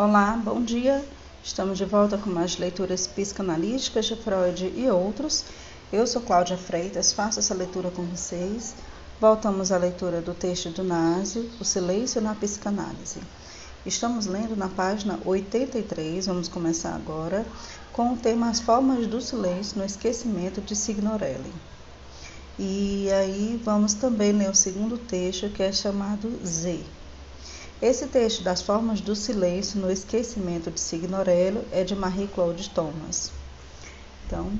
Olá, 0.00 0.40
bom 0.40 0.62
dia. 0.62 1.04
Estamos 1.42 1.76
de 1.76 1.84
volta 1.84 2.16
com 2.16 2.30
mais 2.30 2.56
leituras 2.56 3.04
psicanalíticas 3.08 4.06
de 4.06 4.14
Freud 4.14 4.72
e 4.76 4.88
outros. 4.88 5.44
Eu 5.92 6.06
sou 6.06 6.22
Cláudia 6.22 6.56
Freitas, 6.56 7.12
faço 7.12 7.40
essa 7.40 7.52
leitura 7.52 7.90
com 7.90 8.04
vocês. 8.04 8.76
Voltamos 9.20 9.72
à 9.72 9.76
leitura 9.76 10.20
do 10.20 10.32
texto 10.34 10.70
do 10.70 10.84
Násio, 10.84 11.50
O 11.58 11.64
Silêncio 11.64 12.20
na 12.20 12.32
Psicanálise. 12.32 13.18
Estamos 13.84 14.26
lendo 14.26 14.54
na 14.54 14.68
página 14.68 15.18
83, 15.24 16.26
vamos 16.26 16.46
começar 16.46 16.94
agora, 16.94 17.44
com 17.92 18.12
o 18.12 18.16
tema 18.16 18.50
As 18.50 18.60
Formas 18.60 19.04
do 19.08 19.20
Silêncio 19.20 19.78
no 19.78 19.84
Esquecimento 19.84 20.60
de 20.60 20.76
Signorelli. 20.76 21.52
E 22.56 23.10
aí 23.10 23.60
vamos 23.64 23.94
também 23.94 24.30
ler 24.30 24.48
o 24.48 24.54
segundo 24.54 24.96
texto, 24.96 25.48
que 25.48 25.60
é 25.64 25.72
chamado 25.72 26.30
Z. 26.46 26.84
Esse 27.80 28.08
texto 28.08 28.42
das 28.42 28.60
formas 28.60 29.00
do 29.00 29.14
silêncio 29.14 29.80
no 29.80 29.88
esquecimento 29.88 30.68
de 30.68 30.80
Signorello 30.80 31.64
é 31.70 31.84
de 31.84 31.94
Marie-Claude 31.94 32.70
Thomas. 32.70 33.30
Então, 34.26 34.50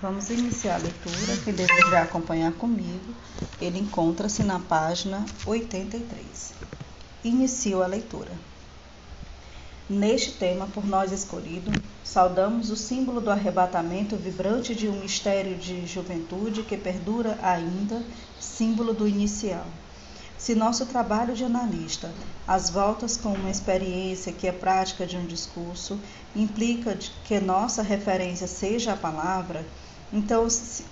vamos 0.00 0.30
iniciar 0.30 0.76
a 0.76 0.78
leitura. 0.78 1.36
Quem 1.42 1.54
desejar 1.54 2.04
acompanhar 2.04 2.52
comigo, 2.52 3.12
ele 3.60 3.80
encontra-se 3.80 4.44
na 4.44 4.60
página 4.60 5.26
83. 5.44 6.52
Inicio 7.24 7.82
a 7.82 7.86
leitura. 7.88 8.30
Neste 9.90 10.30
tema, 10.34 10.68
por 10.68 10.86
nós 10.86 11.10
escolhido, 11.10 11.72
saudamos 12.04 12.70
o 12.70 12.76
símbolo 12.76 13.20
do 13.20 13.32
arrebatamento 13.32 14.14
vibrante 14.14 14.72
de 14.72 14.86
um 14.86 15.00
mistério 15.00 15.56
de 15.56 15.84
juventude 15.84 16.62
que 16.62 16.76
perdura 16.76 17.36
ainda, 17.42 18.00
símbolo 18.38 18.94
do 18.94 19.08
inicial. 19.08 19.66
Se 20.38 20.54
nosso 20.54 20.86
trabalho 20.86 21.34
de 21.34 21.44
analista, 21.44 22.12
às 22.46 22.70
voltas 22.70 23.16
com 23.16 23.30
uma 23.30 23.50
experiência 23.50 24.32
que 24.32 24.46
é 24.46 24.52
prática 24.52 25.04
de 25.04 25.16
um 25.16 25.26
discurso, 25.26 25.98
implica 26.34 26.96
que 27.24 27.40
nossa 27.40 27.82
referência 27.82 28.46
seja 28.46 28.92
a 28.92 28.96
palavra, 28.96 29.66
então 30.12 30.46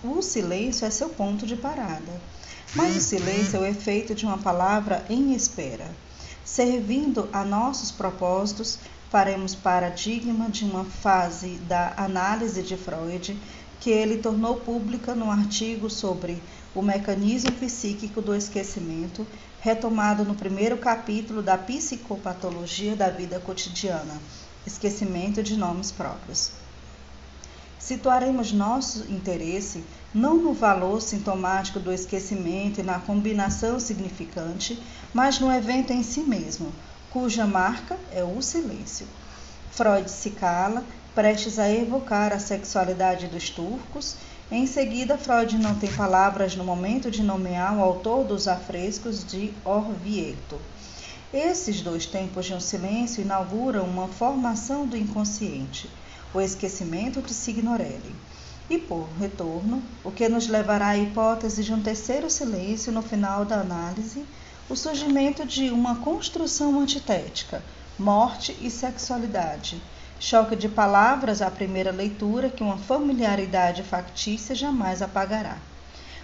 o 0.04 0.20
silêncio 0.20 0.84
é 0.84 0.90
seu 0.90 1.08
ponto 1.08 1.46
de 1.46 1.56
parada. 1.56 2.20
Mas 2.74 2.96
o 2.96 3.00
silêncio 3.00 3.56
é 3.56 3.60
o 3.60 3.66
efeito 3.66 4.14
de 4.14 4.26
uma 4.26 4.36
palavra 4.36 5.04
em 5.08 5.32
espera. 5.32 5.86
Servindo 6.44 7.28
a 7.32 7.44
nossos 7.44 7.90
propósitos, 7.92 8.78
faremos 9.10 9.54
paradigma 9.54 10.50
de 10.50 10.64
uma 10.64 10.84
fase 10.84 11.56
da 11.68 11.94
análise 11.96 12.62
de 12.62 12.76
Freud 12.76 13.38
que 13.80 13.90
ele 13.90 14.18
tornou 14.18 14.56
pública 14.56 15.14
no 15.14 15.30
artigo 15.30 15.88
sobre 15.88 16.42
o 16.74 16.82
mecanismo 16.82 17.52
psíquico 17.52 18.20
do 18.20 18.34
esquecimento, 18.34 19.26
retomado 19.60 20.24
no 20.24 20.34
primeiro 20.34 20.76
capítulo 20.76 21.42
da 21.42 21.56
psicopatologia 21.56 22.94
da 22.94 23.08
vida 23.08 23.40
cotidiana, 23.40 24.20
esquecimento 24.66 25.42
de 25.42 25.56
nomes 25.56 25.90
próprios. 25.90 26.52
Situaremos 27.78 28.52
nosso 28.52 29.04
interesse 29.08 29.84
não 30.12 30.36
no 30.36 30.52
valor 30.52 31.00
sintomático 31.00 31.78
do 31.78 31.92
esquecimento 31.92 32.80
e 32.80 32.82
na 32.82 32.98
combinação 32.98 33.78
significante, 33.78 34.82
mas 35.14 35.38
no 35.38 35.52
evento 35.52 35.92
em 35.92 36.02
si 36.02 36.20
mesmo, 36.20 36.72
cuja 37.10 37.46
marca 37.46 37.96
é 38.12 38.24
o 38.24 38.42
silêncio. 38.42 39.06
Freud 39.70 40.10
se 40.10 40.30
cala, 40.30 40.84
prestes 41.16 41.58
a 41.58 41.72
evocar 41.72 42.30
a 42.30 42.38
sexualidade 42.38 43.26
dos 43.28 43.48
turcos. 43.48 44.16
Em 44.52 44.66
seguida, 44.66 45.16
Freud 45.16 45.56
não 45.56 45.74
tem 45.74 45.90
palavras 45.90 46.54
no 46.54 46.62
momento 46.62 47.10
de 47.10 47.22
nomear 47.22 47.74
o 47.74 47.82
autor 47.82 48.22
dos 48.22 48.46
afrescos 48.46 49.24
de 49.24 49.50
Orvieto. 49.64 50.60
Esses 51.32 51.80
dois 51.80 52.04
tempos 52.04 52.44
de 52.44 52.52
um 52.52 52.60
silêncio 52.60 53.22
inauguram 53.22 53.84
uma 53.84 54.08
formação 54.08 54.86
do 54.86 54.94
inconsciente, 54.94 55.88
o 56.34 56.40
esquecimento 56.40 57.22
de 57.22 57.32
Signorelli. 57.32 58.14
E 58.68 58.76
por 58.76 59.08
retorno, 59.18 59.82
o 60.04 60.10
que 60.10 60.28
nos 60.28 60.48
levará 60.48 60.88
à 60.88 60.98
hipótese 60.98 61.64
de 61.64 61.72
um 61.72 61.82
terceiro 61.82 62.28
silêncio 62.28 62.92
no 62.92 63.00
final 63.00 63.42
da 63.46 63.58
análise, 63.60 64.22
o 64.68 64.76
surgimento 64.76 65.46
de 65.46 65.70
uma 65.70 65.96
construção 65.96 66.78
antitética, 66.78 67.62
morte 67.98 68.54
e 68.60 68.70
sexualidade, 68.70 69.80
Choque 70.18 70.56
de 70.56 70.66
palavras 70.66 71.42
à 71.42 71.50
primeira 71.50 71.90
leitura 71.90 72.48
que 72.48 72.62
uma 72.62 72.78
familiaridade 72.78 73.82
factícia 73.82 74.54
jamais 74.54 75.02
apagará. 75.02 75.58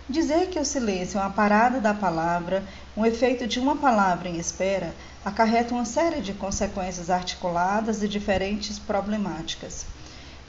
Dizer 0.08 0.48
que 0.48 0.58
o 0.58 0.64
silêncio 0.64 1.18
é 1.18 1.22
uma 1.22 1.30
parada 1.30 1.78
da 1.78 1.92
palavra, 1.92 2.64
um 2.96 3.04
efeito 3.04 3.46
de 3.46 3.60
uma 3.60 3.76
palavra 3.76 4.30
em 4.30 4.38
espera, 4.38 4.94
acarreta 5.22 5.74
uma 5.74 5.84
série 5.84 6.22
de 6.22 6.32
consequências 6.32 7.10
articuladas 7.10 8.02
e 8.02 8.08
diferentes 8.08 8.78
problemáticas. 8.78 9.86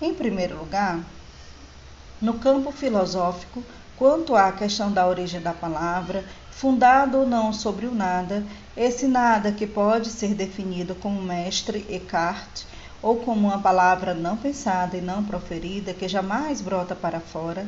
Em 0.01 0.13
primeiro 0.13 0.57
lugar, 0.57 0.99
no 2.21 2.35
campo 2.35 2.71
filosófico, 2.71 3.61
quanto 3.97 4.35
à 4.35 4.53
questão 4.53 4.91
da 4.91 5.05
origem 5.05 5.41
da 5.41 5.53
palavra, 5.53 6.23
fundado 6.49 7.19
ou 7.19 7.27
não 7.27 7.51
sobre 7.51 7.85
o 7.85 7.93
nada, 7.93 8.43
esse 8.75 9.05
nada 9.05 9.51
que 9.51 9.67
pode 9.67 10.09
ser 10.09 10.33
definido 10.33 10.95
como 10.95 11.21
mestre 11.21 11.85
Eckhart 11.89 12.63
ou 13.03 13.17
como 13.17 13.49
uma 13.49 13.59
palavra 13.59 14.13
não 14.13 14.37
pensada 14.37 14.95
e 14.95 15.01
não 15.01 15.25
proferida 15.25 15.93
que 15.93 16.07
jamais 16.07 16.61
brota 16.61 16.95
para 16.95 17.19
fora, 17.19 17.67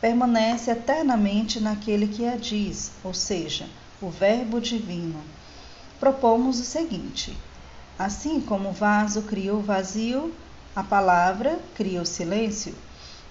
permanece 0.00 0.68
eternamente 0.72 1.60
naquele 1.60 2.08
que 2.08 2.26
a 2.26 2.36
diz, 2.36 2.90
ou 3.04 3.14
seja, 3.14 3.66
o 4.02 4.10
Verbo 4.10 4.60
Divino. 4.60 5.22
Propomos 6.00 6.58
o 6.58 6.64
seguinte: 6.64 7.38
assim 7.96 8.40
como 8.40 8.70
o 8.70 8.72
vaso 8.72 9.22
cria 9.22 9.54
o 9.54 9.62
vazio, 9.62 10.34
a 10.74 10.82
palavra 10.82 11.56
cria 11.76 12.02
o 12.02 12.06
silêncio. 12.06 12.74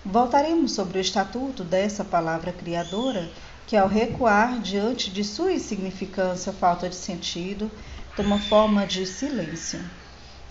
Voltaremos 0.05 0.71
sobre 0.71 0.97
o 0.97 1.01
estatuto 1.01 1.63
dessa 1.63 2.05
palavra 2.05 2.53
criadora, 2.53 3.29
que 3.67 3.75
ao 3.75 3.87
recuar 3.87 4.59
diante 4.61 5.11
de 5.11 5.25
sua 5.25 5.51
insignificância 5.51 6.53
ou 6.53 6.57
falta 6.57 6.87
de 6.87 6.95
sentido, 6.95 7.69
toma 8.15 8.39
forma 8.39 8.87
de 8.87 9.05
silêncio 9.05 9.79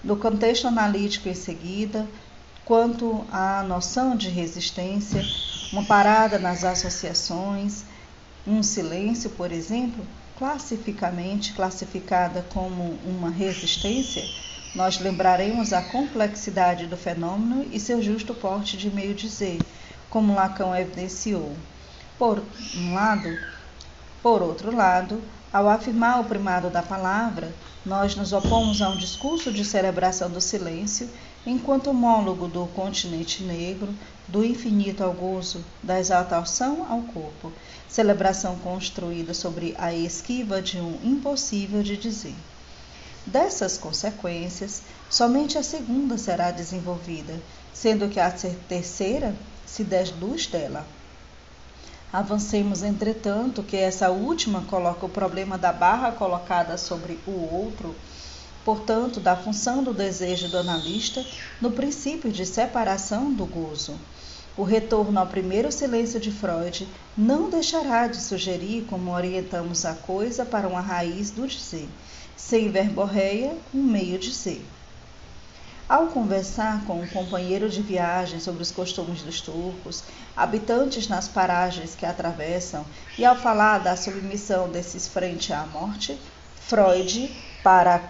no 0.05 0.17
contexto 0.17 0.67
analítico 0.67 1.29
em 1.29 1.35
seguida, 1.35 2.07
quanto 2.65 3.25
à 3.31 3.63
noção 3.63 4.17
de 4.17 4.29
resistência, 4.29 5.25
uma 5.73 5.85
parada 5.85 6.39
nas 6.39 6.65
associações, 6.65 7.85
um 8.47 8.63
silêncio, 8.63 9.31
por 9.31 9.53
exemplo, 9.53 10.05
classificamente 10.39 11.53
classificada 11.53 12.45
como 12.53 12.99
uma 13.07 13.31
resistência, 13.31 14.25
nós 14.75 14.99
lembraremos 14.99 15.73
a 15.73 15.83
complexidade 15.83 16.87
do 16.87 16.97
fenômeno 16.97 17.67
e 17.73 17.79
seu 17.79 18.03
justo 18.03 18.35
porte 18.35 18.77
de 18.77 18.91
meio 18.91 19.15
dizer, 19.15 19.59
como 20.11 20.35
Lacan 20.35 20.77
evidenciou. 20.77 21.55
Por 22.19 22.43
um 22.77 22.95
lado, 22.95 23.29
por 24.23 24.41
outro 24.41 24.75
lado, 24.75 25.21
ao 25.53 25.69
afirmar 25.69 26.21
o 26.21 26.25
primado 26.25 26.71
da 26.71 26.83
palavra, 26.83 27.53
nós 27.85 28.15
nos 28.15 28.33
opomos 28.33 28.81
a 28.81 28.89
um 28.89 28.97
discurso 28.97 29.53
de 29.53 29.65
celebração 29.65 30.31
do 30.31 30.41
silêncio, 30.41 31.11
enquanto 31.45 31.91
homólogo 31.91 32.47
do 32.47 32.67
continente 32.69 33.43
negro, 33.43 33.93
do 34.29 34.45
infinito 34.45 35.03
ao 35.03 35.13
gozo, 35.13 35.65
da 35.83 35.99
exaltação 35.99 36.87
ao 36.89 37.03
corpo, 37.03 37.53
celebração 37.89 38.57
construída 38.61 39.35
sobre 39.35 39.75
a 39.77 39.93
esquiva 39.93 40.63
de 40.63 40.79
um 40.79 40.99
impossível 41.03 41.83
de 41.83 41.97
dizer. 41.97 42.37
Dessas 43.27 43.77
consequências, 43.77 44.83
somente 45.11 45.59
a 45.59 45.63
segunda 45.63 46.17
será 46.17 46.51
desenvolvida, 46.51 47.35
sendo 47.75 48.09
que 48.09 48.21
a 48.21 48.31
terceira 48.69 49.35
se 49.67 49.83
deduz 49.83 50.47
dela. 50.47 50.87
Avancemos, 52.13 52.83
entretanto, 52.83 53.63
que 53.63 53.75
essa 53.75 54.11
última 54.11 54.61
coloca 54.63 55.07
o 55.07 55.09
problema 55.09 55.57
da 55.57 55.73
barra 55.73 56.13
colocada 56.13 56.77
sobre 56.77 57.19
o 57.27 57.31
outro, 57.31 57.97
portanto, 58.67 59.19
da 59.19 59.35
função 59.35 59.83
do 59.83 59.95
desejo 59.95 60.49
do 60.49 60.59
analista, 60.59 61.25
no 61.59 61.71
princípio 61.71 62.31
de 62.31 62.45
separação 62.45 63.33
do 63.33 63.47
gozo. 63.47 63.99
O 64.59 64.63
retorno 64.63 65.19
ao 65.19 65.27
primeiro 65.27 65.73
silêncio 65.73 66.21
de 66.21 66.31
Freud 66.31 66.87
não 67.17 67.49
deixará 67.49 68.07
de 68.07 68.21
sugerir 68.21 68.85
como 68.91 69.11
orientamos 69.11 69.87
a 69.87 69.95
coisa 69.95 70.45
para 70.45 70.69
uma 70.69 70.83
raiz 70.83 71.31
do 71.31 71.47
dizer, 71.47 71.89
sem 72.37 72.71
verborreia, 72.71 73.57
um 73.73 73.83
meio 73.83 74.19
de 74.19 74.35
ser. 74.35 74.63
Ao 75.89 76.07
conversar 76.07 76.85
com 76.87 77.01
um 77.01 77.07
companheiro 77.07 77.69
de 77.69 77.83
viagem 77.83 78.41
sobre 78.41 78.63
os 78.63 78.71
costumes 78.71 79.23
dos 79.23 79.41
turcos, 79.41 80.05
habitantes 80.37 81.09
nas 81.09 81.29
paragens 81.29 81.95
que 81.95 82.07
atravessam, 82.07 82.87
e 83.19 83.25
ao 83.25 83.37
falar 83.37 83.79
da 83.79 83.97
submissão 83.97 84.69
desses 84.71 85.09
frente 85.09 85.53
à 85.53 85.67
morte, 85.67 86.19
Freud, 86.57 87.31
para 87.63 88.03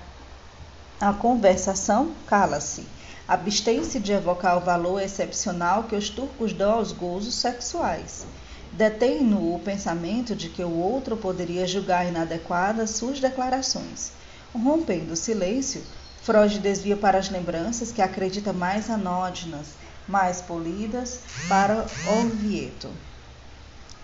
a 1.01 1.13
conversação, 1.13 2.15
cala-se. 2.27 2.87
Abstém-se 3.27 3.99
de 3.99 4.13
evocar 4.13 4.59
o 4.59 4.61
valor 4.61 5.01
excepcional 5.01 5.85
que 5.85 5.97
os 5.97 6.11
turcos 6.11 6.53
dão 6.53 6.75
aos 6.75 6.93
gozos 6.93 7.35
sexuais. 7.35 8.27
Detém-no 8.73 9.55
o 9.55 9.59
pensamento 9.59 10.37
de 10.37 10.49
que 10.49 10.63
o 10.63 10.79
outro 10.79 11.17
poderia 11.17 11.67
julgar 11.67 12.07
inadequadas 12.07 12.91
suas 12.91 13.19
declarações. 13.19 14.13
Rompendo 14.55 15.15
o 15.15 15.17
silêncio, 15.17 15.83
Freud 16.23 16.61
desvia 16.61 16.97
para 16.97 17.19
as 17.19 17.29
lembranças 17.29 17.91
que 17.91 18.01
acredita 18.01 18.53
mais 18.53 18.89
anódinas, 18.89 19.71
mais 20.07 20.41
polidas, 20.41 21.19
para 21.49 21.85
Orvieto. 22.07 22.89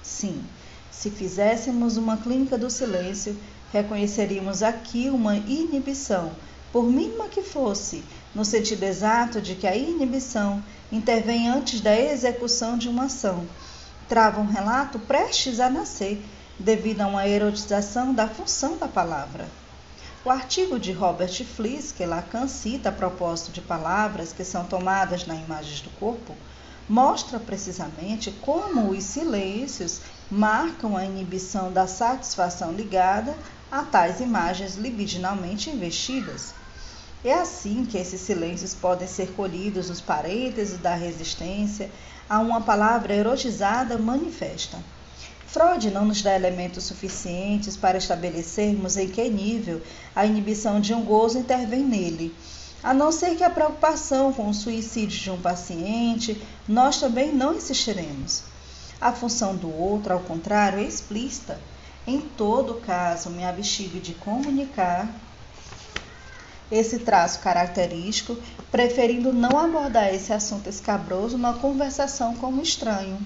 Sim, 0.02 0.44
se 0.90 1.10
fizéssemos 1.10 1.96
uma 1.96 2.16
clínica 2.16 2.58
do 2.58 2.68
silêncio, 2.68 3.38
reconheceríamos 3.72 4.64
aqui 4.64 5.08
uma 5.08 5.36
inibição, 5.36 6.32
por 6.72 6.84
mínima 6.84 7.28
que 7.28 7.42
fosse, 7.42 8.02
no 8.34 8.44
sentido 8.44 8.82
exato 8.82 9.40
de 9.40 9.54
que 9.54 9.66
a 9.66 9.76
inibição 9.76 10.60
intervém 10.90 11.48
antes 11.48 11.80
da 11.80 11.96
execução 11.96 12.76
de 12.76 12.88
uma 12.88 13.04
ação. 13.04 13.46
Trava 14.08 14.40
um 14.40 14.46
relato 14.46 14.98
prestes 14.98 15.60
a 15.60 15.70
nascer, 15.70 16.20
devido 16.58 17.02
a 17.02 17.06
uma 17.06 17.28
erotização 17.28 18.12
da 18.12 18.26
função 18.26 18.76
da 18.76 18.88
palavra. 18.88 19.46
O 20.28 20.30
artigo 20.30 20.78
de 20.78 20.92
Robert 20.92 21.42
Fliss, 21.42 21.90
que 21.90 22.04
Lacan 22.04 22.46
cita 22.48 22.90
a 22.90 22.92
propósito 22.92 23.50
de 23.50 23.62
palavras 23.62 24.30
que 24.30 24.44
são 24.44 24.62
tomadas 24.62 25.26
na 25.26 25.34
imagem 25.34 25.82
do 25.82 25.88
corpo, 25.98 26.34
mostra 26.86 27.40
precisamente 27.40 28.30
como 28.42 28.90
os 28.90 29.04
silêncios 29.04 30.02
marcam 30.30 30.98
a 30.98 31.06
inibição 31.06 31.72
da 31.72 31.86
satisfação 31.86 32.72
ligada 32.72 33.34
a 33.72 33.82
tais 33.82 34.20
imagens 34.20 34.76
libidinalmente 34.76 35.70
investidas. 35.70 36.52
É 37.24 37.32
assim 37.32 37.86
que 37.86 37.96
esses 37.96 38.20
silêncios 38.20 38.74
podem 38.74 39.08
ser 39.08 39.32
colhidos 39.32 39.88
nos 39.88 40.02
parênteses 40.02 40.76
da 40.76 40.94
resistência 40.94 41.90
a 42.28 42.38
uma 42.38 42.60
palavra 42.60 43.14
erotizada 43.14 43.96
manifesta. 43.96 44.76
Freud 45.50 45.90
não 45.90 46.04
nos 46.04 46.20
dá 46.20 46.36
elementos 46.36 46.84
suficientes 46.84 47.74
para 47.74 47.96
estabelecermos 47.96 48.98
em 48.98 49.08
que 49.08 49.30
nível 49.30 49.80
a 50.14 50.26
inibição 50.26 50.78
de 50.78 50.92
um 50.92 51.02
gozo 51.02 51.38
intervém 51.38 51.82
nele. 51.82 52.36
A 52.82 52.92
não 52.92 53.10
ser 53.10 53.34
que 53.34 53.42
a 53.42 53.48
preocupação 53.48 54.30
com 54.30 54.50
o 54.50 54.54
suicídio 54.54 55.18
de 55.18 55.30
um 55.30 55.40
paciente, 55.40 56.40
nós 56.68 57.00
também 57.00 57.32
não 57.32 57.54
insistiremos. 57.54 58.42
A 59.00 59.10
função 59.10 59.56
do 59.56 59.74
outro, 59.74 60.12
ao 60.12 60.20
contrário, 60.20 60.80
é 60.80 60.82
explícita. 60.82 61.58
Em 62.06 62.20
todo 62.20 62.74
caso, 62.82 63.30
me 63.30 63.42
abstive 63.42 64.00
de 64.00 64.12
comunicar 64.12 65.08
esse 66.70 66.98
traço 66.98 67.38
característico, 67.38 68.36
preferindo 68.70 69.32
não 69.32 69.58
abordar 69.58 70.14
esse 70.14 70.30
assunto 70.30 70.68
escabroso 70.68 71.38
na 71.38 71.54
conversação 71.54 72.36
com 72.36 72.48
um 72.48 72.60
estranho 72.60 73.18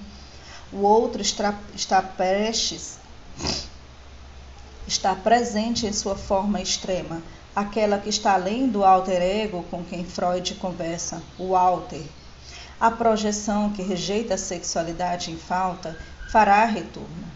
o 0.73 0.79
outro 0.79 1.21
está, 1.21 1.55
está 1.75 2.01
prestes, 2.01 2.99
está 4.87 5.15
presente 5.15 5.87
em 5.87 5.93
sua 5.93 6.17
forma 6.17 6.61
extrema, 6.61 7.23
aquela 7.55 7.99
que 7.99 8.09
está 8.09 8.35
além 8.35 8.69
do 8.69 8.85
alter 8.85 9.21
ego 9.21 9.65
com 9.71 9.85
quem 9.85 10.05
Freud 10.05 10.55
conversa, 10.55 11.23
o 11.39 11.55
alter. 11.55 12.05
A 12.81 12.91
projeção 12.91 13.71
que 13.71 13.83
rejeita 13.83 14.35
a 14.35 14.39
sexualidade 14.39 15.31
em 15.31 15.37
falta 15.37 15.97
fará 16.31 16.65
retorno. 16.65 17.31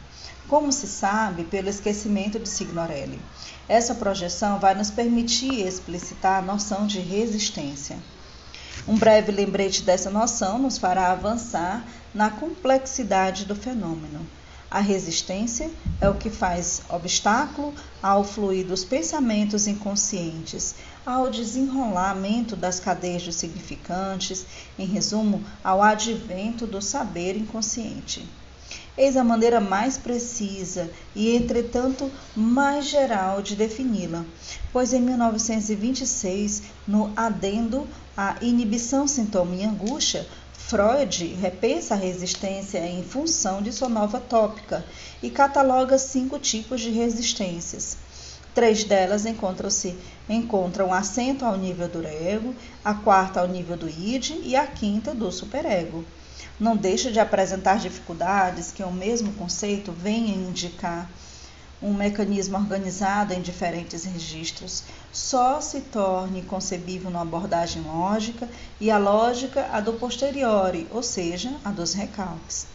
Como 0.48 0.72
se 0.72 0.86
sabe 0.86 1.44
pelo 1.44 1.68
esquecimento 1.68 2.38
de 2.38 2.48
Signorelli, 2.48 3.20
essa 3.68 3.94
projeção 3.94 4.58
vai 4.58 4.74
nos 4.74 4.90
permitir 4.90 5.66
explicitar 5.66 6.38
a 6.38 6.46
noção 6.46 6.86
de 6.86 7.00
resistência. 7.00 7.98
Um 8.86 8.96
breve 8.96 9.32
lembrete 9.32 9.82
dessa 9.82 10.10
noção 10.10 10.58
nos 10.58 10.78
fará 10.78 11.10
avançar 11.10 11.86
na 12.14 12.30
complexidade 12.30 13.44
do 13.44 13.54
fenômeno. 13.54 14.26
A 14.70 14.80
resistência 14.80 15.70
é 16.00 16.08
o 16.08 16.14
que 16.14 16.28
faz 16.28 16.82
obstáculo 16.88 17.72
ao 18.02 18.24
fluir 18.24 18.66
dos 18.66 18.84
pensamentos 18.84 19.66
inconscientes, 19.66 20.74
ao 21.04 21.30
desenrolamento 21.30 22.56
das 22.56 22.80
cadeias 22.80 23.22
dos 23.22 23.36
significantes, 23.36 24.44
em 24.78 24.86
resumo, 24.86 25.44
ao 25.62 25.80
advento 25.80 26.66
do 26.66 26.82
saber 26.82 27.36
inconsciente. 27.36 28.28
Eis 28.98 29.14
a 29.14 29.22
maneira 29.22 29.60
mais 29.60 29.98
precisa 29.98 30.90
e, 31.14 31.36
entretanto, 31.36 32.10
mais 32.34 32.86
geral 32.86 33.42
de 33.42 33.54
defini-la, 33.54 34.24
pois 34.72 34.94
em 34.94 35.02
1926, 35.02 36.62
no 36.88 37.12
adendo 37.14 37.86
à 38.16 38.36
inibição, 38.40 39.06
sintoma 39.06 39.54
e 39.54 39.64
angústia, 39.64 40.26
Freud 40.54 41.26
repensa 41.34 41.92
a 41.92 41.98
resistência 41.98 42.78
em 42.78 43.02
função 43.02 43.60
de 43.60 43.70
sua 43.70 43.90
nova 43.90 44.18
tópica 44.18 44.82
e 45.22 45.28
cataloga 45.28 45.98
cinco 45.98 46.38
tipos 46.38 46.80
de 46.80 46.88
resistências. 46.88 47.98
Três 48.54 48.82
delas 48.82 49.26
encontram-se 49.26 49.94
encontram 50.26 50.94
assento 50.94 51.44
ao 51.44 51.58
nível 51.58 51.86
do 51.86 52.02
ego, 52.06 52.54
a 52.82 52.94
quarta 52.94 53.40
ao 53.40 53.46
nível 53.46 53.76
do 53.76 53.88
id 53.88 54.40
e 54.42 54.56
a 54.56 54.66
quinta 54.66 55.14
do 55.14 55.30
superego 55.30 56.02
não 56.58 56.76
deixa 56.76 57.10
de 57.10 57.20
apresentar 57.20 57.78
dificuldades 57.78 58.72
que 58.72 58.82
o 58.82 58.90
mesmo 58.90 59.32
conceito 59.34 59.92
vem 59.92 60.32
a 60.32 60.34
indicar. 60.34 61.10
Um 61.82 61.92
mecanismo 61.92 62.56
organizado 62.56 63.34
em 63.34 63.42
diferentes 63.42 64.04
registros 64.04 64.82
só 65.12 65.60
se 65.60 65.82
torne 65.82 66.42
concebível 66.42 67.10
numa 67.10 67.22
abordagem 67.22 67.82
lógica 67.82 68.48
e 68.80 68.90
a 68.90 68.96
lógica 68.96 69.68
a 69.70 69.80
do 69.80 69.92
posteriori, 69.92 70.86
ou 70.90 71.02
seja, 71.02 71.54
a 71.62 71.70
dos 71.70 71.92
recalques. 71.92 72.66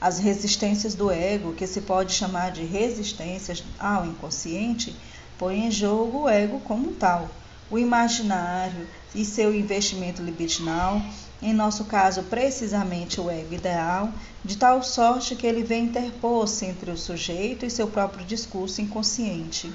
As 0.00 0.18
resistências 0.18 0.94
do 0.94 1.10
ego, 1.10 1.54
que 1.54 1.66
se 1.66 1.80
pode 1.80 2.12
chamar 2.12 2.52
de 2.52 2.64
resistências 2.64 3.64
ao 3.78 4.06
inconsciente, 4.06 4.94
põem 5.38 5.66
em 5.66 5.70
jogo 5.70 6.22
o 6.22 6.28
ego 6.28 6.60
como 6.60 6.92
tal, 6.92 7.28
o 7.70 7.78
imaginário 7.78 8.86
e 9.14 9.24
seu 9.24 9.54
investimento 9.54 10.22
libidinal 10.22 11.00
em 11.42 11.52
nosso 11.52 11.84
caso 11.84 12.22
precisamente 12.24 13.20
o 13.20 13.30
ego 13.30 13.54
ideal, 13.54 14.10
de 14.44 14.56
tal 14.56 14.82
sorte 14.82 15.36
que 15.36 15.46
ele 15.46 15.62
vem 15.62 15.84
interpor-se 15.84 16.64
entre 16.64 16.90
o 16.90 16.96
sujeito 16.96 17.66
e 17.66 17.70
seu 17.70 17.88
próprio 17.88 18.24
discurso 18.24 18.80
inconsciente. 18.80 19.70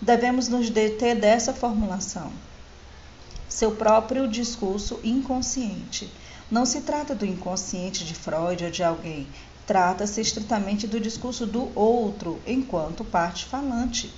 Devemos 0.00 0.46
nos 0.46 0.70
deter 0.70 1.16
dessa 1.16 1.52
formulação. 1.52 2.30
Seu 3.48 3.72
próprio 3.72 4.28
discurso 4.28 5.00
inconsciente. 5.02 6.08
Não 6.48 6.64
se 6.64 6.82
trata 6.82 7.14
do 7.14 7.26
inconsciente 7.26 8.04
de 8.04 8.14
Freud 8.14 8.64
ou 8.64 8.70
de 8.70 8.82
alguém, 8.82 9.26
trata-se 9.66 10.20
estritamente 10.20 10.86
do 10.86 11.00
discurso 11.00 11.44
do 11.44 11.76
outro 11.76 12.40
enquanto 12.46 13.04
parte 13.04 13.44
falante. 13.46 14.14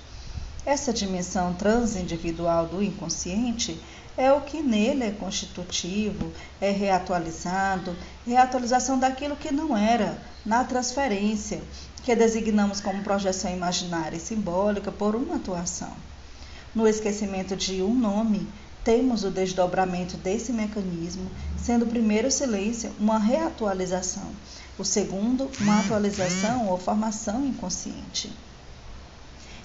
Essa 0.67 0.93
dimensão 0.93 1.55
transindividual 1.55 2.67
do 2.67 2.83
inconsciente 2.83 3.81
é 4.17 4.31
o 4.31 4.43
que 4.43 4.63
nele 4.63 5.05
é 5.05 5.11
constitutivo, 5.11 6.31
é 6.61 6.71
reatualizado, 6.71 7.97
reatualização 8.27 8.99
daquilo 8.99 9.37
que 9.37 9.51
não 9.51 9.75
era, 9.75 10.21
na 10.45 10.63
transferência, 10.63 11.63
que 12.03 12.15
designamos 12.15 12.81
como 12.81 13.03
projeção 13.03 13.51
imaginária 13.51 14.17
e 14.17 14.21
simbólica 14.21 14.93
por 14.93 15.17
uma 15.17 15.37
atuação. 15.37 15.93
No 16.75 16.87
esquecimento 16.87 17.57
de 17.57 17.83
um 17.83 17.95
nome, 17.95 18.47
temos 18.85 19.25
o 19.25 19.31
desdobramento 19.31 20.19
desse 20.19 20.53
mecanismo, 20.53 21.31
sendo 21.57 21.87
o 21.87 21.89
primeiro 21.89 22.31
silêncio 22.31 22.93
uma 23.01 23.19
reatualização, 23.19 24.31
o 24.79 24.85
segundo, 24.85 25.51
uma 25.61 25.81
atualização 25.81 26.69
ou 26.69 26.77
formação 26.77 27.45
inconsciente. 27.47 28.31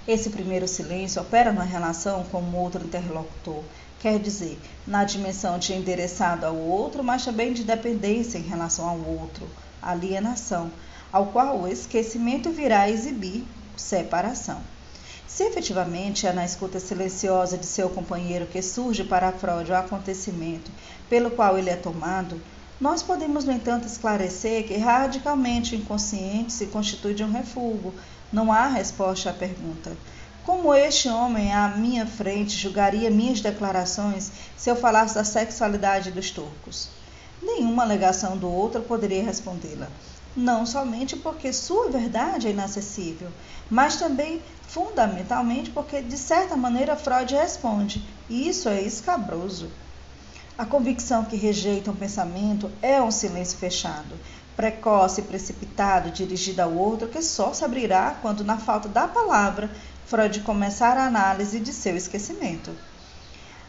Esse 0.07 0.29
primeiro 0.29 0.67
silêncio 0.67 1.19
opera 1.19 1.51
na 1.51 1.63
relação 1.63 2.23
com 2.25 2.39
o 2.39 2.55
outro 2.55 2.83
interlocutor, 2.83 3.63
quer 3.99 4.19
dizer, 4.19 4.59
na 4.85 5.03
dimensão 5.03 5.57
de 5.57 5.73
endereçado 5.73 6.45
ao 6.45 6.55
outro, 6.55 7.03
mas 7.03 7.25
também 7.25 7.53
de 7.53 7.63
dependência 7.63 8.37
em 8.37 8.43
relação 8.43 8.87
ao 8.87 8.99
outro, 8.99 9.47
alienação, 9.81 10.71
ao 11.11 11.27
qual 11.27 11.61
o 11.61 11.67
esquecimento 11.67 12.51
virá 12.51 12.87
exibir 12.87 13.43
separação. 13.75 14.61
Se 15.27 15.43
efetivamente 15.43 16.27
é 16.27 16.31
na 16.31 16.45
escuta 16.45 16.79
silenciosa 16.79 17.57
de 17.57 17.65
seu 17.65 17.89
companheiro 17.89 18.45
que 18.45 18.61
surge 18.61 19.03
para 19.03 19.31
Freud 19.31 19.71
o 19.71 19.75
acontecimento 19.75 20.71
pelo 21.09 21.31
qual 21.31 21.57
ele 21.57 21.69
é 21.71 21.75
tomado, 21.75 22.39
nós 22.79 23.01
podemos, 23.01 23.43
no 23.45 23.53
entanto, 23.53 23.87
esclarecer 23.87 24.67
que 24.67 24.77
radicalmente 24.77 25.75
o 25.75 25.79
inconsciente 25.79 26.53
se 26.53 26.67
constitui 26.67 27.13
de 27.13 27.23
um 27.23 27.31
refúgio. 27.31 27.93
Não 28.31 28.51
há 28.51 28.67
resposta 28.67 29.29
à 29.29 29.33
pergunta. 29.33 29.95
Como 30.43 30.73
este 30.73 31.09
homem 31.09 31.53
à 31.53 31.69
minha 31.69 32.05
frente 32.05 32.55
julgaria 32.55 33.09
minhas 33.09 33.41
declarações 33.41 34.31
se 34.55 34.69
eu 34.69 34.75
falasse 34.75 35.15
da 35.15 35.23
sexualidade 35.23 36.11
dos 36.11 36.29
turcos? 36.31 36.89
Nenhuma 37.41 37.83
alegação 37.83 38.37
do 38.37 38.51
outro 38.51 38.81
poderia 38.81 39.23
respondê-la. 39.23 39.87
Não 40.35 40.65
somente 40.65 41.15
porque 41.15 41.53
sua 41.53 41.89
verdade 41.89 42.47
é 42.47 42.51
inacessível, 42.51 43.29
mas 43.69 43.95
também 43.95 44.41
fundamentalmente 44.67 45.69
porque, 45.69 46.01
de 46.01 46.17
certa 46.17 46.57
maneira, 46.57 46.95
Freud 46.95 47.33
responde, 47.33 48.03
e 48.29 48.49
isso 48.49 48.67
é 48.67 48.81
escabroso. 48.81 49.69
A 50.57 50.65
convicção 50.65 51.25
que 51.25 51.35
rejeita 51.35 51.91
um 51.91 51.95
pensamento 51.95 52.69
é 52.81 53.01
um 53.01 53.11
silêncio 53.11 53.57
fechado, 53.57 54.19
precoce 54.55 55.21
e 55.21 55.23
precipitado, 55.23 56.11
dirigido 56.11 56.61
ao 56.61 56.73
outro, 56.73 57.07
que 57.07 57.21
só 57.21 57.53
se 57.53 57.65
abrirá 57.65 58.15
quando, 58.21 58.43
na 58.43 58.57
falta 58.57 58.87
da 58.87 59.07
palavra, 59.07 59.69
Freud 60.05 60.39
começar 60.41 60.97
a 60.97 61.05
análise 61.05 61.59
de 61.59 61.73
seu 61.73 61.95
esquecimento. 61.95 62.71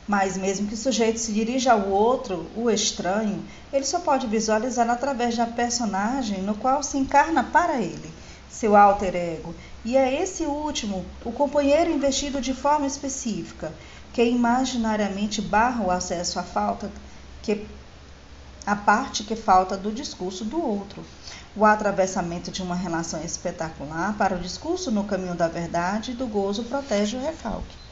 Mas 0.06 0.36
mesmo 0.36 0.68
que 0.68 0.74
o 0.74 0.76
sujeito 0.76 1.18
se 1.18 1.32
dirija 1.32 1.72
ao 1.72 1.88
outro, 1.88 2.46
o 2.54 2.70
estranho, 2.70 3.42
ele 3.72 3.84
só 3.84 3.98
pode 3.98 4.26
visualizar 4.26 4.88
através 4.88 5.36
da 5.36 5.46
personagem 5.46 6.42
no 6.42 6.54
qual 6.54 6.82
se 6.82 6.96
encarna 6.96 7.42
para 7.42 7.80
ele, 7.80 8.12
seu 8.48 8.76
alter 8.76 9.16
ego. 9.16 9.54
E 9.84 9.96
é 9.96 10.22
esse 10.22 10.44
último, 10.44 11.04
o 11.24 11.32
companheiro 11.32 11.90
investido 11.90 12.40
de 12.40 12.54
forma 12.54 12.86
específica, 12.86 13.72
que 14.12 14.22
imaginariamente 14.24 15.42
barra 15.42 15.84
o 15.84 15.90
acesso 15.90 16.38
à 16.38 16.42
falta 16.42 16.90
que 17.42 17.66
a 18.66 18.74
parte 18.74 19.22
que 19.22 19.36
falta 19.36 19.76
do 19.76 19.92
discurso 19.92 20.44
do 20.44 20.60
outro. 20.60 21.04
O 21.54 21.64
atravessamento 21.64 22.50
de 22.50 22.62
uma 22.62 22.74
relação 22.74 23.22
espetacular 23.22 24.18
para 24.18 24.34
o 24.34 24.40
discurso 24.40 24.90
no 24.90 25.04
caminho 25.04 25.36
da 25.36 25.46
verdade 25.46 26.10
e 26.10 26.14
do 26.14 26.26
gozo 26.26 26.64
protege 26.64 27.16
o 27.16 27.20
recalque. 27.20 27.85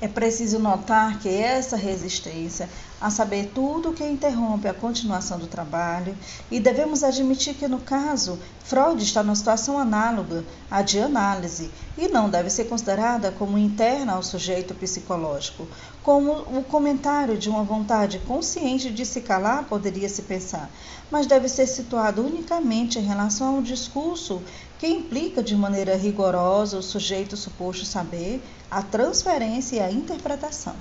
É 0.00 0.06
preciso 0.06 0.58
notar 0.60 1.18
que 1.18 1.28
essa 1.28 1.76
resistência 1.76 2.68
a 3.00 3.10
saber 3.10 3.52
tudo 3.54 3.92
que 3.92 4.04
interrompe 4.04 4.66
a 4.66 4.74
continuação 4.74 5.38
do 5.38 5.46
trabalho, 5.46 6.16
e 6.50 6.58
devemos 6.58 7.04
admitir 7.04 7.54
que, 7.54 7.68
no 7.68 7.78
caso, 7.78 8.38
Freud 8.64 9.02
está 9.02 9.22
numa 9.22 9.36
situação 9.36 9.78
análoga 9.78 10.44
à 10.70 10.82
de 10.82 11.00
análise 11.00 11.70
e 11.96 12.08
não 12.08 12.28
deve 12.28 12.50
ser 12.50 12.64
considerada 12.64 13.30
como 13.30 13.56
interna 13.56 14.14
ao 14.14 14.22
sujeito 14.22 14.74
psicológico, 14.74 15.66
como 16.02 16.32
o 16.32 16.64
comentário 16.64 17.38
de 17.38 17.48
uma 17.48 17.62
vontade 17.62 18.18
consciente 18.20 18.90
de 18.90 19.06
se 19.06 19.20
calar 19.20 19.64
poderia 19.64 20.08
se 20.08 20.22
pensar, 20.22 20.70
mas 21.10 21.26
deve 21.26 21.48
ser 21.48 21.66
situado 21.66 22.22
unicamente 22.22 22.98
em 22.98 23.02
relação 23.02 23.56
ao 23.56 23.62
discurso 23.62 24.42
que 24.78 24.86
implica 24.86 25.42
de 25.42 25.56
maneira 25.56 25.96
rigorosa 25.96 26.78
o 26.78 26.82
sujeito 26.82 27.36
suposto 27.36 27.84
saber, 27.84 28.40
a 28.70 28.80
transferência 28.80 29.76
e 29.76 29.80
a 29.80 29.90
interpretação. 29.90 30.76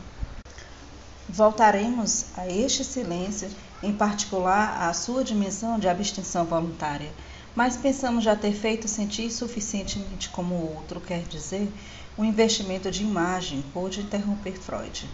Voltaremos 1.27 2.25
a 2.38 2.48
este 2.48 2.84
silêncio, 2.84 3.50
em 3.82 3.92
particular 3.92 4.88
à 4.88 4.94
sua 4.94 5.24
dimensão 5.24 5.80
de 5.80 5.89
abstenção 5.89 6.46
voluntária, 6.46 7.12
mas 7.56 7.75
pensamos 7.75 8.24
já 8.24 8.36
ter 8.36 8.54
feito 8.54 8.88
sentir 8.88 9.32
suficientemente 9.32 10.30
como 10.30 10.54
o 10.54 10.75
outro, 10.75 11.01
quer 11.01 11.24
dizer, 11.24 11.72
o 12.16 12.24
investimento 12.24 12.92
de 12.92 13.04
imagem 13.04 13.63
pôde 13.74 14.01
interromper 14.01 14.54
Freud. 14.60 15.10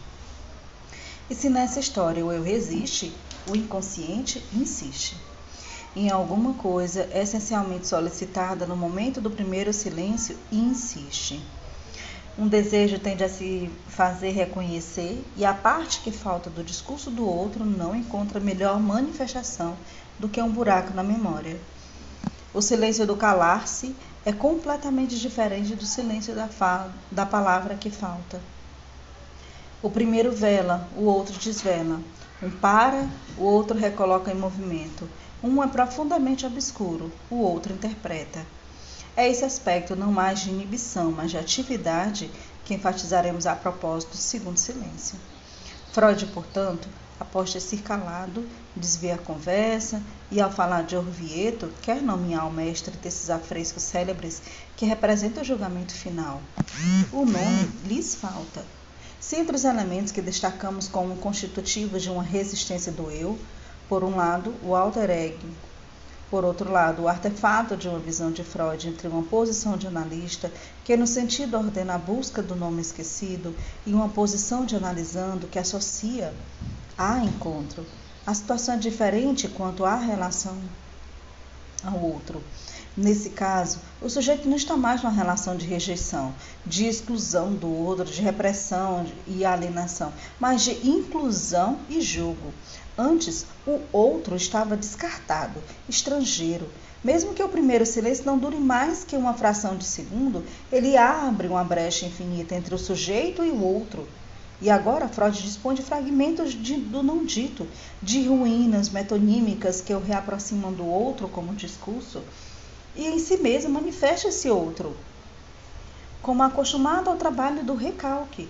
E 1.29 1.35
se 1.35 1.49
nessa 1.49 1.79
história 1.79 2.23
o 2.23 2.31
eu 2.31 2.43
resiste, 2.43 3.13
o 3.49 3.55
inconsciente 3.55 4.43
insiste 4.53 5.15
em 5.95 6.09
alguma 6.09 6.53
coisa 6.53 7.07
essencialmente 7.13 7.87
solicitada 7.87 8.65
no 8.65 8.75
momento 8.75 9.21
do 9.21 9.29
primeiro 9.29 9.71
silêncio 9.71 10.37
e 10.51 10.57
insiste. 10.57 11.43
Um 12.37 12.47
desejo 12.47 12.97
tende 12.97 13.23
a 13.23 13.29
se 13.29 13.69
fazer 13.87 14.31
reconhecer 14.31 15.23
e 15.37 15.45
a 15.45 15.53
parte 15.53 15.99
que 15.99 16.11
falta 16.11 16.49
do 16.49 16.63
discurso 16.63 17.11
do 17.11 17.27
outro 17.27 17.63
não 17.63 17.95
encontra 17.95 18.39
melhor 18.39 18.79
manifestação 18.79 19.77
do 20.17 20.27
que 20.27 20.41
um 20.41 20.49
buraco 20.49 20.93
na 20.95 21.03
memória. 21.03 21.59
O 22.51 22.61
silêncio 22.61 23.05
do 23.05 23.15
calar-se 23.15 23.95
é 24.25 24.31
completamente 24.31 25.19
diferente 25.19 25.75
do 25.75 25.85
silêncio 25.85 26.33
da, 26.33 26.49
da 27.11 27.25
palavra 27.25 27.75
que 27.75 27.91
falta. 27.91 28.41
O 29.81 29.89
primeiro 29.89 30.31
vela, 30.31 30.87
o 30.95 31.03
outro 31.03 31.37
desvela. 31.37 31.99
Um 32.41 32.49
para, 32.49 33.07
o 33.37 33.43
outro 33.43 33.77
recoloca 33.77 34.31
em 34.31 34.35
movimento. 34.35 35.07
Um 35.43 35.61
é 35.61 35.67
profundamente 35.67 36.45
obscuro, 36.45 37.11
o 37.29 37.35
outro 37.35 37.73
interpreta. 37.73 38.45
É 39.13 39.29
esse 39.29 39.43
aspecto 39.43 39.93
não 39.93 40.09
mais 40.09 40.39
de 40.39 40.49
inibição, 40.49 41.11
mas 41.11 41.31
de 41.31 41.37
atividade 41.37 42.31
que 42.63 42.73
enfatizaremos 42.73 43.45
a 43.45 43.53
propósito 43.53 44.11
do 44.11 44.17
segundo 44.17 44.57
silêncio. 44.57 45.19
Freud, 45.91 46.25
portanto, 46.27 46.87
após 47.19 47.51
ter 47.51 47.59
se 47.59 47.75
calado, 47.75 48.47
desvia 48.73 49.15
a 49.15 49.17
conversa 49.17 50.01
e, 50.31 50.39
ao 50.39 50.49
falar 50.49 50.83
de 50.83 50.95
Orvieto, 50.95 51.69
quer 51.81 52.01
nomear 52.01 52.47
o 52.47 52.51
mestre 52.51 52.95
desses 52.97 53.29
afrescos 53.29 53.83
célebres 53.83 54.41
que 54.77 54.85
representa 54.85 55.41
o 55.41 55.43
julgamento 55.43 55.93
final. 55.93 56.41
O 57.11 57.25
nome 57.25 57.69
lhes 57.83 58.15
falta. 58.15 58.65
Se 59.19 59.35
entre 59.35 59.57
os 59.57 59.65
elementos 59.65 60.13
que 60.13 60.21
destacamos 60.21 60.87
como 60.87 61.17
constitutivos 61.17 62.01
de 62.01 62.09
uma 62.09 62.23
resistência 62.23 62.93
do 62.93 63.11
eu, 63.11 63.37
por 63.87 64.03
um 64.03 64.15
lado, 64.15 64.53
o 64.63 64.75
alter 64.75 65.09
ego, 65.09 65.47
por 66.33 66.43
outro 66.43 66.71
lado, 66.71 67.03
o 67.03 67.07
artefato 67.07 67.77
de 67.77 67.87
uma 67.87 67.99
visão 67.99 68.31
de 68.31 68.43
Freud 68.43 68.87
entre 68.87 69.07
uma 69.07 69.21
posição 69.21 69.77
de 69.77 69.85
analista, 69.85 70.51
que 70.83 70.97
no 70.97 71.05
sentido 71.05 71.55
ordena 71.55 71.93
a 71.93 71.97
busca 71.99 72.41
do 72.41 72.55
nome 72.55 72.81
esquecido, 72.81 73.55
e 73.85 73.93
uma 73.93 74.09
posição 74.09 74.65
de 74.65 74.75
analisando 74.75 75.45
que 75.45 75.59
associa 75.59 76.33
a 76.97 77.19
encontro. 77.19 77.85
A 78.25 78.33
situação 78.33 78.73
é 78.73 78.77
diferente 78.79 79.47
quanto 79.47 79.85
à 79.85 79.95
relação 79.95 80.57
ao 81.83 81.99
outro. 81.99 82.41
Nesse 82.95 83.31
caso, 83.31 83.79
o 84.01 84.09
sujeito 84.09 84.47
não 84.47 84.55
está 84.55 84.77
mais 84.77 85.03
numa 85.03 85.13
relação 85.13 85.55
de 85.55 85.67
rejeição, 85.67 86.33
de 86.65 86.85
exclusão 86.85 87.53
do 87.53 87.67
outro, 87.67 88.05
de 88.05 88.21
repressão 88.21 89.05
e 89.27 89.43
alienação, 89.43 90.11
mas 90.39 90.63
de 90.63 90.71
inclusão 90.87 91.77
e 91.89 92.01
julgo. 92.01 92.53
Antes, 92.97 93.45
o 93.65 93.79
outro 93.91 94.35
estava 94.35 94.77
descartado, 94.77 95.61
estrangeiro. 95.89 96.69
Mesmo 97.03 97.33
que 97.33 97.43
o 97.43 97.49
primeiro 97.49 97.85
silêncio 97.85 98.25
não 98.25 98.37
dure 98.37 98.57
mais 98.57 99.03
que 99.03 99.17
uma 99.17 99.33
fração 99.33 99.75
de 99.75 99.83
segundo, 99.83 100.45
ele 100.71 100.95
abre 100.95 101.47
uma 101.47 101.63
brecha 101.63 102.05
infinita 102.05 102.55
entre 102.55 102.73
o 102.73 102.77
sujeito 102.77 103.43
e 103.43 103.49
o 103.49 103.61
outro. 103.61 104.07
E 104.61 104.69
agora 104.69 105.09
Freud 105.09 105.41
dispõe 105.41 105.75
de 105.75 105.81
fragmentos 105.81 106.53
de, 106.53 106.75
do 106.75 107.03
não 107.03 107.25
dito, 107.25 107.67
de 108.01 108.25
ruínas 108.25 108.89
metonímicas 108.89 109.81
que 109.81 109.93
o 109.93 109.99
reaproximam 109.99 110.71
do 110.71 110.85
outro 110.85 111.27
como 111.27 111.53
discurso, 111.53 112.21
e 112.95 113.07
em 113.07 113.19
si 113.19 113.37
mesmo 113.37 113.71
manifesta 113.71 114.29
esse 114.29 114.49
outro, 114.49 114.95
como 116.21 116.43
acostumado 116.43 117.09
ao 117.09 117.17
trabalho 117.17 117.63
do 117.63 117.75
recalque, 117.75 118.47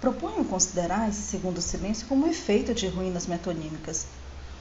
Proponho 0.00 0.44
considerar 0.44 1.08
esse 1.08 1.22
segundo 1.22 1.60
silêncio 1.60 2.06
como 2.06 2.24
um 2.24 2.30
efeito 2.30 2.72
de 2.72 2.86
ruínas 2.86 3.26
metonímicas. 3.26 4.06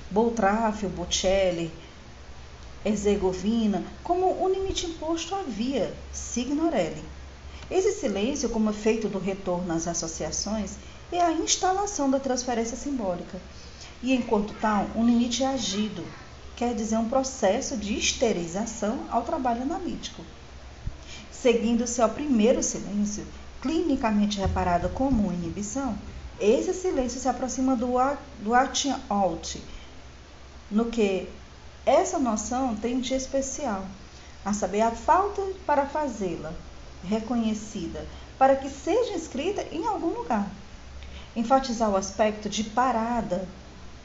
Boltráfio, 0.10 0.90
Bocelli, 0.90 1.72
Herzegovina, 2.84 3.84
como 4.04 4.44
um 4.44 4.50
limite 4.50 4.88
imposto 4.88 5.36
havia, 5.36 5.94
Signorelli. 6.12 7.04
Esse 7.70 7.92
silêncio, 7.92 8.50
como 8.50 8.70
efeito 8.70 9.10
do 9.10 9.20
retorno 9.20 9.74
às 9.74 9.88
associações, 9.88 10.76
é 11.12 11.22
a 11.22 11.32
instalação 11.32 12.10
da 12.10 12.20
transferência 12.20 12.78
simbólica. 12.78 13.40
E, 14.02 14.14
enquanto 14.14 14.54
tal, 14.62 14.88
um 14.96 15.06
limite 15.06 15.44
é 15.44 15.48
agido, 15.48 16.04
quer 16.56 16.74
dizer 16.74 16.98
um 16.98 17.10
processo 17.10 17.78
de 17.78 17.98
esterilização 17.98 19.02
ao 19.12 19.22
trabalho 19.22 19.62
analítico. 19.62 20.24
Seguindo-se 21.32 22.02
ao 22.02 22.10
primeiro 22.10 22.64
silêncio, 22.64 23.26
clinicamente 23.62 24.40
reparada 24.40 24.90
como 24.90 25.32
inibição, 25.32 25.98
esse 26.40 26.74
silêncio 26.74 27.20
se 27.20 27.28
aproxima 27.28 27.76
do, 27.76 27.94
do 28.42 28.54
acting 28.54 28.96
out, 29.10 29.62
no 30.70 30.86
que 30.86 31.28
essa 31.86 32.20
noção 32.20 32.76
tem 32.76 33.00
de 33.00 33.14
especial, 33.14 33.86
a 34.44 34.54
saber, 34.54 34.82
a 34.82 34.92
falta 34.92 35.42
para 35.66 35.86
fazê-la 35.86 36.54
reconhecida, 37.04 38.06
para 38.38 38.56
que 38.56 38.70
seja 38.70 39.14
escrita 39.14 39.66
em 39.72 39.86
algum 39.86 40.10
lugar. 40.10 40.48
Enfatizar 41.36 41.90
o 41.90 41.96
aspecto 41.96 42.50
de 42.50 42.64
parada 42.64 43.48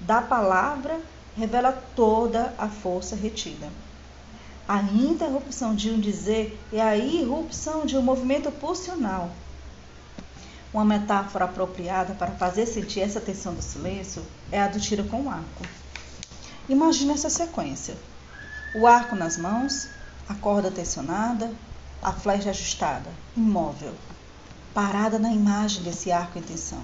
da 0.00 0.20
palavra 0.22 1.00
revela 1.36 1.72
toda 1.94 2.54
a 2.58 2.68
força 2.68 3.16
retida. 3.16 3.68
A 4.68 4.80
interrupção 4.80 5.74
de 5.74 5.90
um 5.90 5.98
dizer 5.98 6.58
é 6.72 6.80
a 6.80 6.96
irrupção 6.96 7.84
de 7.84 7.96
um 7.96 8.02
movimento 8.02 8.50
pulsional. 8.52 9.30
Uma 10.72 10.86
metáfora 10.86 11.44
apropriada 11.44 12.14
para 12.14 12.30
fazer 12.32 12.64
sentir 12.64 13.00
essa 13.00 13.20
tensão 13.20 13.52
do 13.52 13.60
silêncio 13.60 14.24
é 14.50 14.58
a 14.58 14.68
do 14.68 14.80
tiro 14.80 15.04
com 15.04 15.30
arco. 15.30 15.66
Imagine 16.66 17.12
essa 17.12 17.28
sequência: 17.28 17.94
o 18.74 18.86
arco 18.86 19.14
nas 19.14 19.36
mãos, 19.36 19.88
a 20.26 20.34
corda 20.34 20.70
tensionada, 20.70 21.52
a 22.02 22.10
flecha 22.10 22.48
ajustada, 22.48 23.10
imóvel, 23.36 23.92
parada 24.72 25.18
na 25.18 25.30
imagem 25.30 25.82
desse 25.82 26.10
arco 26.10 26.38
em 26.38 26.42
tensão. 26.42 26.82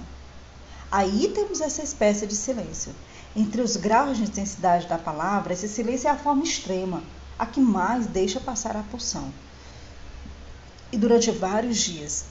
Aí 0.91 1.31
temos 1.33 1.59
essa 1.59 1.81
espécie 1.81 2.27
de 2.27 2.35
silêncio. 2.35 2.93
Entre 3.35 3.61
os 3.61 3.75
graus 3.75 4.17
de 4.17 4.23
intensidade 4.23 4.87
da 4.87 4.99
palavra, 4.99 5.53
esse 5.53 5.67
silêncio 5.67 6.07
é 6.07 6.11
a 6.11 6.17
forma 6.17 6.43
extrema, 6.43 7.01
a 7.39 7.45
que 7.45 7.59
mais 7.59 8.05
deixa 8.05 8.39
passar 8.39 8.77
a 8.77 8.83
pulsão. 8.83 9.33
E 10.91 10.97
durante 10.97 11.31
vários 11.31 11.77
dias, 11.77 12.25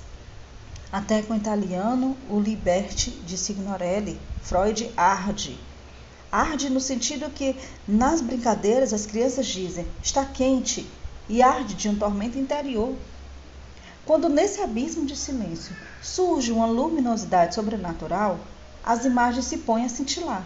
até 0.93 1.23
com 1.23 1.35
o 1.35 1.37
italiano, 1.37 2.17
o 2.31 2.41
Liberti 2.41 3.11
de 3.11 3.37
Signorelli, 3.37 4.19
Freud 4.43 4.91
arde. 4.97 5.59
Arde 6.33 6.71
no 6.71 6.81
sentido 6.81 7.31
que, 7.31 7.57
nas 7.87 8.21
brincadeiras, 8.21 8.93
as 8.93 9.07
crianças 9.07 9.47
dizem 9.47 9.87
está 10.03 10.25
quente 10.25 10.87
e 11.29 11.43
arde 11.43 11.75
de 11.75 11.89
um 11.89 11.99
tormento 11.99 12.39
interior. 12.39 12.95
Quando 14.05 14.29
nesse 14.29 14.61
abismo 14.63 15.05
de 15.05 15.15
silêncio 15.15 15.77
surge 16.03 16.51
uma 16.51 16.67
luminosidade 16.67 17.55
sobrenatural, 17.55 18.41
as 18.83 19.05
imagens 19.05 19.45
se 19.45 19.59
põem 19.59 19.85
a 19.85 19.89
cintilar. 19.89 20.45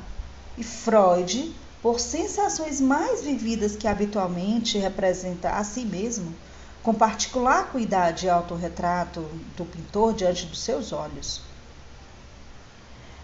E 0.58 0.64
Freud, 0.64 1.54
por 1.80 2.00
sensações 2.00 2.80
mais 2.80 3.22
vividas 3.22 3.76
que 3.76 3.86
habitualmente 3.86 4.78
representa 4.78 5.50
a 5.50 5.62
si 5.62 5.84
mesmo, 5.84 6.34
com 6.82 6.92
particular 6.92 7.68
cuidado 7.70 8.22
e 8.24 8.28
autorretrato 8.28 9.20
do 9.56 9.64
pintor 9.64 10.14
diante 10.14 10.46
dos 10.46 10.60
seus 10.60 10.92
olhos. 10.92 11.40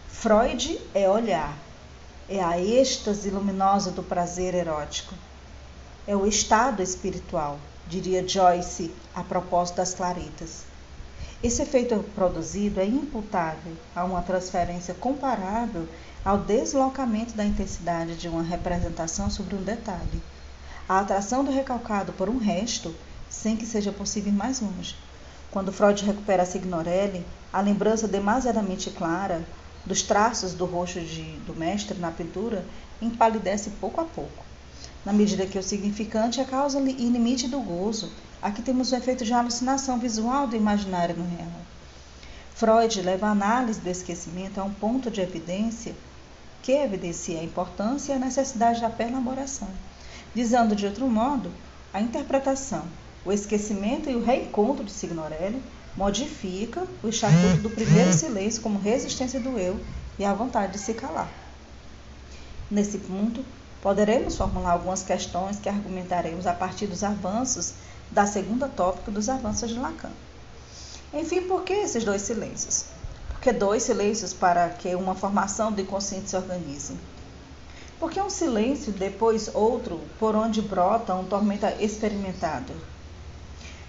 Freud 0.08 0.80
é 0.94 1.08
olhar, 1.08 1.56
é 2.28 2.42
a 2.42 2.60
êxtase 2.60 3.30
luminosa 3.30 3.90
do 3.90 4.02
prazer 4.02 4.54
erótico, 4.54 5.14
é 6.06 6.14
o 6.14 6.26
estado 6.26 6.82
espiritual, 6.82 7.58
diria 7.88 8.26
Joyce 8.26 8.94
a 9.14 9.22
propósito 9.22 9.76
das 9.76 9.94
claretas. 9.94 10.62
Esse 11.42 11.62
efeito 11.62 12.04
produzido 12.14 12.80
é 12.80 12.84
imputável 12.84 13.72
a 13.94 14.04
uma 14.04 14.22
transferência 14.22 14.94
comparável 14.94 15.88
ao 16.24 16.38
deslocamento 16.38 17.34
da 17.34 17.44
intensidade 17.44 18.16
de 18.16 18.28
uma 18.28 18.42
representação 18.42 19.30
sobre 19.30 19.54
um 19.54 19.62
detalhe. 19.62 20.22
A 20.88 21.00
atração 21.00 21.44
do 21.44 21.50
recalcado 21.50 22.12
por 22.12 22.28
um 22.28 22.38
resto 22.38 22.94
sem 23.28 23.56
que 23.56 23.66
seja 23.66 23.92
possível 23.92 24.32
ir 24.32 24.36
mais 24.36 24.60
longe. 24.60 24.96
Quando 25.50 25.72
Freud 25.72 26.04
recupera 26.04 26.42
a 26.42 26.46
Signorelli, 26.46 27.24
a 27.52 27.60
lembrança 27.60 28.06
demasiadamente 28.06 28.90
clara 28.90 29.46
dos 29.84 30.02
traços 30.02 30.52
do 30.52 30.66
rosto 30.66 31.00
de, 31.00 31.22
do 31.46 31.54
mestre 31.54 31.98
na 31.98 32.10
pintura 32.10 32.64
empalidece 33.00 33.70
pouco 33.80 34.00
a 34.00 34.04
pouco. 34.04 34.44
Na 35.04 35.12
medida 35.12 35.46
que 35.46 35.58
o 35.58 35.62
significante 35.62 36.40
é 36.40 36.44
causa 36.44 36.78
e 36.80 37.08
limite 37.08 37.48
do 37.48 37.60
gozo, 37.60 38.12
aqui 38.42 38.60
temos 38.60 38.92
o 38.92 38.96
efeito 38.96 39.24
de 39.24 39.32
alucinação 39.32 39.98
visual 39.98 40.46
do 40.46 40.56
imaginário 40.56 41.16
no 41.16 41.24
real. 41.24 41.48
Freud 42.54 43.00
leva 43.00 43.28
a 43.28 43.30
análise 43.30 43.80
do 43.80 43.88
esquecimento 43.88 44.60
a 44.60 44.64
um 44.64 44.74
ponto 44.74 45.10
de 45.10 45.20
evidência 45.20 45.94
que 46.62 46.72
evidencia 46.72 47.40
a 47.40 47.44
importância 47.44 48.12
e 48.12 48.16
a 48.16 48.18
necessidade 48.18 48.80
da 48.80 48.92
elaboração, 49.06 49.68
dizendo 50.34 50.76
de 50.76 50.84
outro 50.84 51.08
modo, 51.08 51.50
a 51.94 52.00
interpretação 52.00 52.84
o 53.28 53.32
esquecimento 53.32 54.08
e 54.08 54.16
o 54.16 54.24
reencontro 54.24 54.82
de 54.82 54.90
Signorelli 54.90 55.62
modifica 55.94 56.86
o 57.02 57.08
estatuto 57.08 57.58
do 57.58 57.68
primeiro 57.68 58.10
silêncio 58.10 58.62
como 58.62 58.78
resistência 58.78 59.38
do 59.38 59.58
eu 59.58 59.78
e 60.18 60.24
a 60.24 60.32
vontade 60.32 60.72
de 60.72 60.78
se 60.78 60.94
calar. 60.94 61.28
Nesse 62.70 62.96
ponto, 62.96 63.44
poderemos 63.82 64.34
formular 64.34 64.72
algumas 64.72 65.02
questões 65.02 65.58
que 65.58 65.68
argumentaremos 65.68 66.46
a 66.46 66.54
partir 66.54 66.86
dos 66.86 67.04
avanços 67.04 67.74
da 68.10 68.24
segunda 68.24 68.66
tópica 68.66 69.10
dos 69.10 69.28
avanços 69.28 69.68
de 69.68 69.78
Lacan. 69.78 70.10
Enfim, 71.12 71.42
por 71.42 71.64
que 71.64 71.74
esses 71.74 72.04
dois 72.04 72.22
silêncios? 72.22 72.86
Porque 73.28 73.52
dois 73.52 73.82
silêncios 73.82 74.32
para 74.32 74.70
que 74.70 74.94
uma 74.94 75.14
formação 75.14 75.70
do 75.70 75.82
inconsciente 75.82 76.30
se 76.30 76.36
organize. 76.36 76.94
Porque 78.00 78.18
um 78.22 78.30
silêncio, 78.30 78.90
depois 78.90 79.50
outro, 79.54 80.00
por 80.18 80.34
onde 80.34 80.62
brota 80.62 81.14
um 81.14 81.26
tormenta 81.26 81.74
experimentado, 81.78 82.72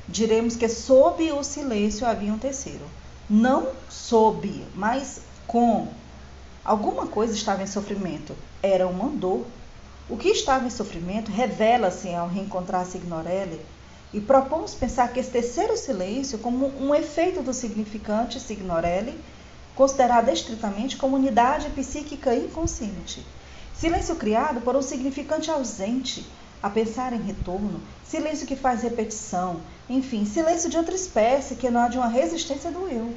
diremos 0.10 0.56
que 0.56 0.68
sob 0.68 1.32
o 1.32 1.44
silêncio 1.44 2.06
havia 2.06 2.34
um 2.34 2.38
terceiro. 2.38 2.86
Não 3.30 3.70
sob, 3.90 4.66
mas 4.76 5.22
com. 5.46 5.88
Alguma 6.66 7.08
coisa 7.08 7.34
estava 7.34 7.64
em 7.64 7.68
sofrimento. 7.68 8.36
Era 8.62 8.88
uma 8.88 9.10
dor. 9.10 9.46
O 10.10 10.18
que 10.18 10.30
estava 10.30 10.66
em 10.66 10.70
sofrimento 10.72 11.32
revela-se 11.32 12.14
ao 12.14 12.28
reencontrar 12.28 12.86
Signorelli 12.86 13.62
e 14.12 14.20
propomos 14.20 14.74
pensar 14.74 15.14
que 15.14 15.20
esse 15.20 15.30
terceiro 15.30 15.78
silêncio, 15.78 16.40
como 16.40 16.66
um 16.82 16.96
efeito 16.96 17.44
do 17.44 17.54
significante 17.54 18.40
Signorelli, 18.40 19.16
considerado 19.76 20.30
estritamente 20.30 20.98
como 20.98 21.16
unidade 21.16 21.70
psíquica 21.70 22.36
inconsciente. 22.36 23.24
Silêncio 23.76 24.16
criado 24.16 24.62
por 24.62 24.76
um 24.76 24.82
significante 24.82 25.52
ausente, 25.52 26.26
a 26.62 26.70
pensar 26.70 27.14
em 27.14 27.22
retorno, 27.22 27.82
silêncio 28.04 28.46
que 28.46 28.56
faz 28.56 28.82
repetição, 28.82 29.62
enfim, 29.90 30.26
silêncio 30.26 30.70
de 30.70 30.78
outra 30.78 30.94
espécie 30.94 31.56
que 31.56 31.70
não 31.70 31.82
há 31.82 31.88
de 31.88 31.98
uma 31.98 32.08
resistência 32.08 32.72
do 32.72 32.88
eu. 32.88 33.14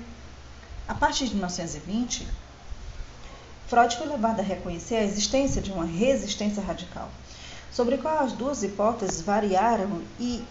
A 0.87 0.95
partir 0.95 1.27
de 1.27 1.35
1920, 1.35 2.27
Freud 3.67 3.97
foi 3.97 4.07
levado 4.07 4.41
a 4.41 4.43
reconhecer 4.43 4.97
a 4.97 5.05
existência 5.05 5.61
de 5.61 5.73
uma 5.73 5.85
resistência 5.85 6.63
radical, 6.63 7.09
sobre 7.73 7.97
a 7.97 7.99
qual 7.99 8.19
as 8.19 8.33
duas 8.33 8.63
hipóteses 8.63 9.21
variaram 9.21 10.03
e 10.21 10.45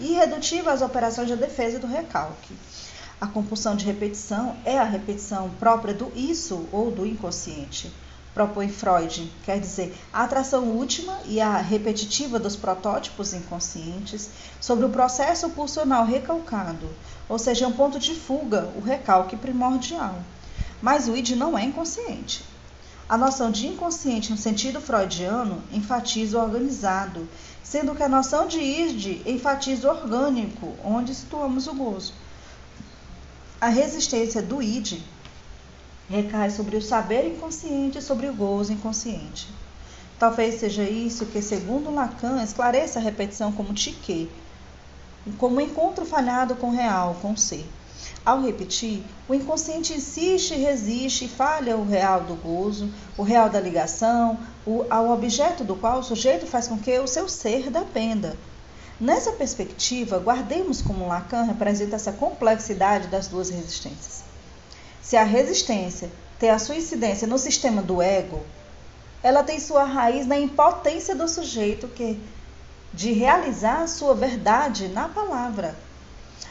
irredutível 0.00 0.72
às 0.72 0.82
operações 0.82 1.28
de 1.28 1.36
defesa 1.36 1.78
do 1.78 1.86
recalque. 1.86 2.54
A 3.20 3.26
compulsão 3.26 3.76
de 3.76 3.84
repetição 3.84 4.56
é 4.64 4.76
a 4.76 4.84
repetição 4.84 5.48
própria 5.60 5.94
do 5.94 6.12
isso 6.16 6.68
ou 6.72 6.90
do 6.90 7.06
inconsciente 7.06 7.92
propõe 8.34 8.68
Freud, 8.68 9.32
quer 9.44 9.60
dizer, 9.60 9.96
a 10.12 10.24
atração 10.24 10.64
última 10.64 11.16
e 11.24 11.40
a 11.40 11.56
repetitiva 11.56 12.38
dos 12.38 12.56
protótipos 12.56 13.32
inconscientes 13.32 14.28
sobre 14.60 14.84
o 14.84 14.90
processo 14.90 15.48
pulsional 15.50 16.04
recalcado, 16.04 16.90
ou 17.28 17.38
seja, 17.38 17.68
um 17.68 17.72
ponto 17.72 17.98
de 17.98 18.14
fuga, 18.14 18.68
o 18.76 18.80
recalque 18.80 19.36
primordial. 19.36 20.16
Mas 20.82 21.06
o 21.06 21.16
id 21.16 21.30
não 21.30 21.56
é 21.56 21.62
inconsciente. 21.62 22.44
A 23.08 23.16
noção 23.16 23.50
de 23.50 23.66
inconsciente 23.68 24.30
no 24.30 24.36
sentido 24.36 24.80
freudiano 24.80 25.62
enfatiza 25.70 26.38
o 26.38 26.42
organizado, 26.42 27.28
sendo 27.62 27.94
que 27.94 28.02
a 28.02 28.08
noção 28.08 28.46
de 28.46 28.58
id 28.58 29.22
enfatiza 29.26 29.86
o 29.86 29.90
orgânico, 29.90 30.74
onde 30.82 31.14
situamos 31.14 31.66
o 31.66 31.74
gozo. 31.74 32.12
A 33.60 33.68
resistência 33.68 34.42
do 34.42 34.60
id 34.60 35.00
recai 36.08 36.50
sobre 36.50 36.76
o 36.76 36.82
saber 36.82 37.26
inconsciente 37.26 37.98
e 37.98 38.02
sobre 38.02 38.28
o 38.28 38.34
gozo 38.34 38.72
inconsciente. 38.72 39.48
Talvez 40.18 40.60
seja 40.60 40.82
isso 40.84 41.26
que, 41.26 41.42
segundo 41.42 41.92
Lacan, 41.92 42.42
esclareça 42.42 42.98
a 42.98 43.02
repetição 43.02 43.50
como 43.52 43.74
tique, 43.74 44.30
como 45.38 45.60
encontro 45.60 46.04
falhado 46.04 46.54
com 46.54 46.68
o 46.68 46.74
real, 46.74 47.16
com 47.20 47.32
o 47.32 47.36
ser. 47.36 47.66
Ao 48.24 48.40
repetir, 48.40 49.02
o 49.28 49.34
inconsciente 49.34 49.92
insiste, 49.92 50.54
resiste 50.54 51.24
e 51.24 51.28
falha 51.28 51.76
o 51.76 51.86
real 51.86 52.22
do 52.22 52.34
gozo, 52.34 52.90
o 53.18 53.22
real 53.22 53.50
da 53.50 53.60
ligação, 53.60 54.38
o, 54.66 54.84
ao 54.88 55.10
objeto 55.10 55.64
do 55.64 55.74
qual 55.74 55.98
o 55.98 56.02
sujeito 56.02 56.46
faz 56.46 56.68
com 56.68 56.78
que 56.78 56.98
o 56.98 57.06
seu 57.06 57.28
ser 57.28 57.70
dependa. 57.70 58.36
Nessa 59.00 59.32
perspectiva, 59.32 60.18
guardemos 60.18 60.80
como 60.80 61.08
Lacan 61.08 61.42
representa 61.42 61.96
essa 61.96 62.12
complexidade 62.12 63.08
das 63.08 63.26
duas 63.26 63.50
resistências. 63.50 64.33
Se 65.04 65.18
a 65.18 65.22
resistência 65.22 66.10
tem 66.38 66.48
a 66.48 66.58
sua 66.58 66.76
incidência 66.76 67.28
no 67.28 67.36
sistema 67.36 67.82
do 67.82 68.00
ego, 68.00 68.40
ela 69.22 69.42
tem 69.42 69.60
sua 69.60 69.84
raiz 69.84 70.26
na 70.26 70.38
impotência 70.38 71.14
do 71.14 71.28
sujeito 71.28 71.86
que 71.88 72.18
de 72.90 73.12
realizar 73.12 73.82
a 73.82 73.86
sua 73.86 74.14
verdade 74.14 74.88
na 74.88 75.06
palavra. 75.06 75.76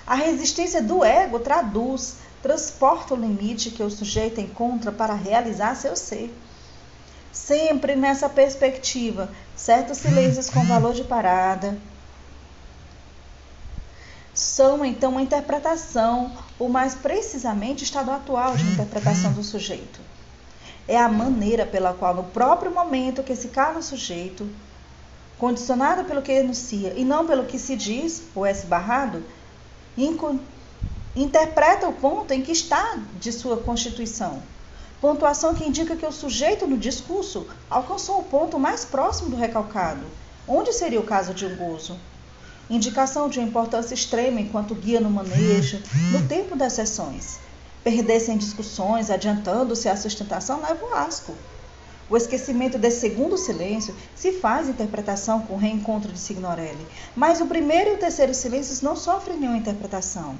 A 0.06 0.13
resistência 0.13 0.84
do 0.84 1.04
ego 1.04 1.39
traduz, 1.39 2.18
transporta 2.44 3.16
o 3.16 3.18
limite 3.18 3.72
que 3.72 3.82
o 3.82 3.89
sujeito 3.89 4.39
encontra 4.39 4.92
para 4.92 5.16
realizar 5.16 5.76
seu 5.76 5.96
ser. 5.96 6.32
Sempre 7.32 7.96
nessa 7.96 8.30
perspectiva, 8.30 9.32
certos 9.56 9.98
silêncios 9.98 10.48
com 10.48 10.63
valor 10.66 10.94
de 10.94 11.04
parada, 11.04 11.76
são 14.34 14.84
então 14.84 15.12
uma 15.12 15.22
interpretação, 15.22 16.32
ou 16.58 16.67
mais 16.67 16.96
precisamente, 16.96 17.84
estado 17.84 18.10
atual 18.10 18.56
de 18.56 18.63
interpretação 18.63 19.32
do 19.34 19.43
sujeito. 19.43 20.00
É 20.88 20.98
a 20.98 21.08
maneira 21.08 21.65
pela 21.65 21.93
qual, 21.93 22.15
no 22.15 22.24
próprio 22.24 22.72
momento 22.72 23.24
que 23.24 23.36
se 23.36 23.50
cala 23.50 23.80
o 23.80 23.84
sujeito, 23.84 24.50
condicionado 25.38 26.04
pelo 26.06 26.22
que 26.22 26.32
enuncia 26.32 26.93
e 26.96 27.06
não 27.06 27.28
pelo 27.28 27.46
que 27.46 27.60
se 27.60 27.76
diz 27.76 28.24
ou 28.34 28.46
é 28.46 28.52
esbarrado, 28.52 29.24
interpreta 31.15 31.88
o 31.88 31.93
ponto 31.93 32.34
em 32.34 32.41
que 32.41 32.52
está 32.52 32.98
de 33.19 33.32
sua 33.32 33.58
constituição. 33.58 34.41
Pontuação 35.00 35.54
que 35.54 35.67
indica 35.67 35.96
que 35.96 36.06
o 36.06 36.12
sujeito 36.12 36.65
no 36.65 36.78
discurso 36.78 37.46
alcançou 37.69 38.19
o 38.19 38.24
ponto 38.24 38.58
mais 38.58 38.84
próximo 38.84 39.30
do 39.30 39.36
recalcado, 39.36 40.06
onde 40.48 40.74
seria 40.74 41.00
o 41.00 41.06
caso 41.06 41.34
de 41.34 41.46
um 41.46 41.56
gozo 41.56 42.00
indicação 42.69 43.30
de 43.30 43.39
importância 43.39 43.93
extrema 43.93 44.39
enquanto 44.39 44.76
guia 44.76 44.99
no 44.99 45.10
manejo, 45.10 45.82
no 46.12 46.28
tempo 46.28 46.56
das 46.56 46.73
sessões. 46.73 47.39
Perder-se 47.84 48.32
em 48.32 48.38
discussões, 48.38 49.10
adiantando-se 49.10 49.89
à 49.89 49.95
sustentação, 49.95 50.62
leva 50.62 50.86
o 50.86 50.93
asco. 50.93 51.36
O 52.10 52.17
esquecimento 52.17 52.78
desse 52.78 52.99
segundo 52.99 53.38
silêncio 53.38 53.95
se 54.15 54.34
faz 54.34 54.69
interpretação 54.69 55.41
com 55.41 55.54
o 55.54 55.58
reencontro 55.58 56.12
de 56.12 56.19
Signorelli, 56.19 56.86
mas 57.15 57.41
o 57.41 57.47
primeiro 57.47 57.91
e 57.91 57.93
o 57.93 57.97
terceiro 57.97 58.34
silêncios 58.34 58.82
não 58.82 58.95
sofrem 58.95 59.38
nenhuma 59.38 59.58
interpretação. 59.58 60.38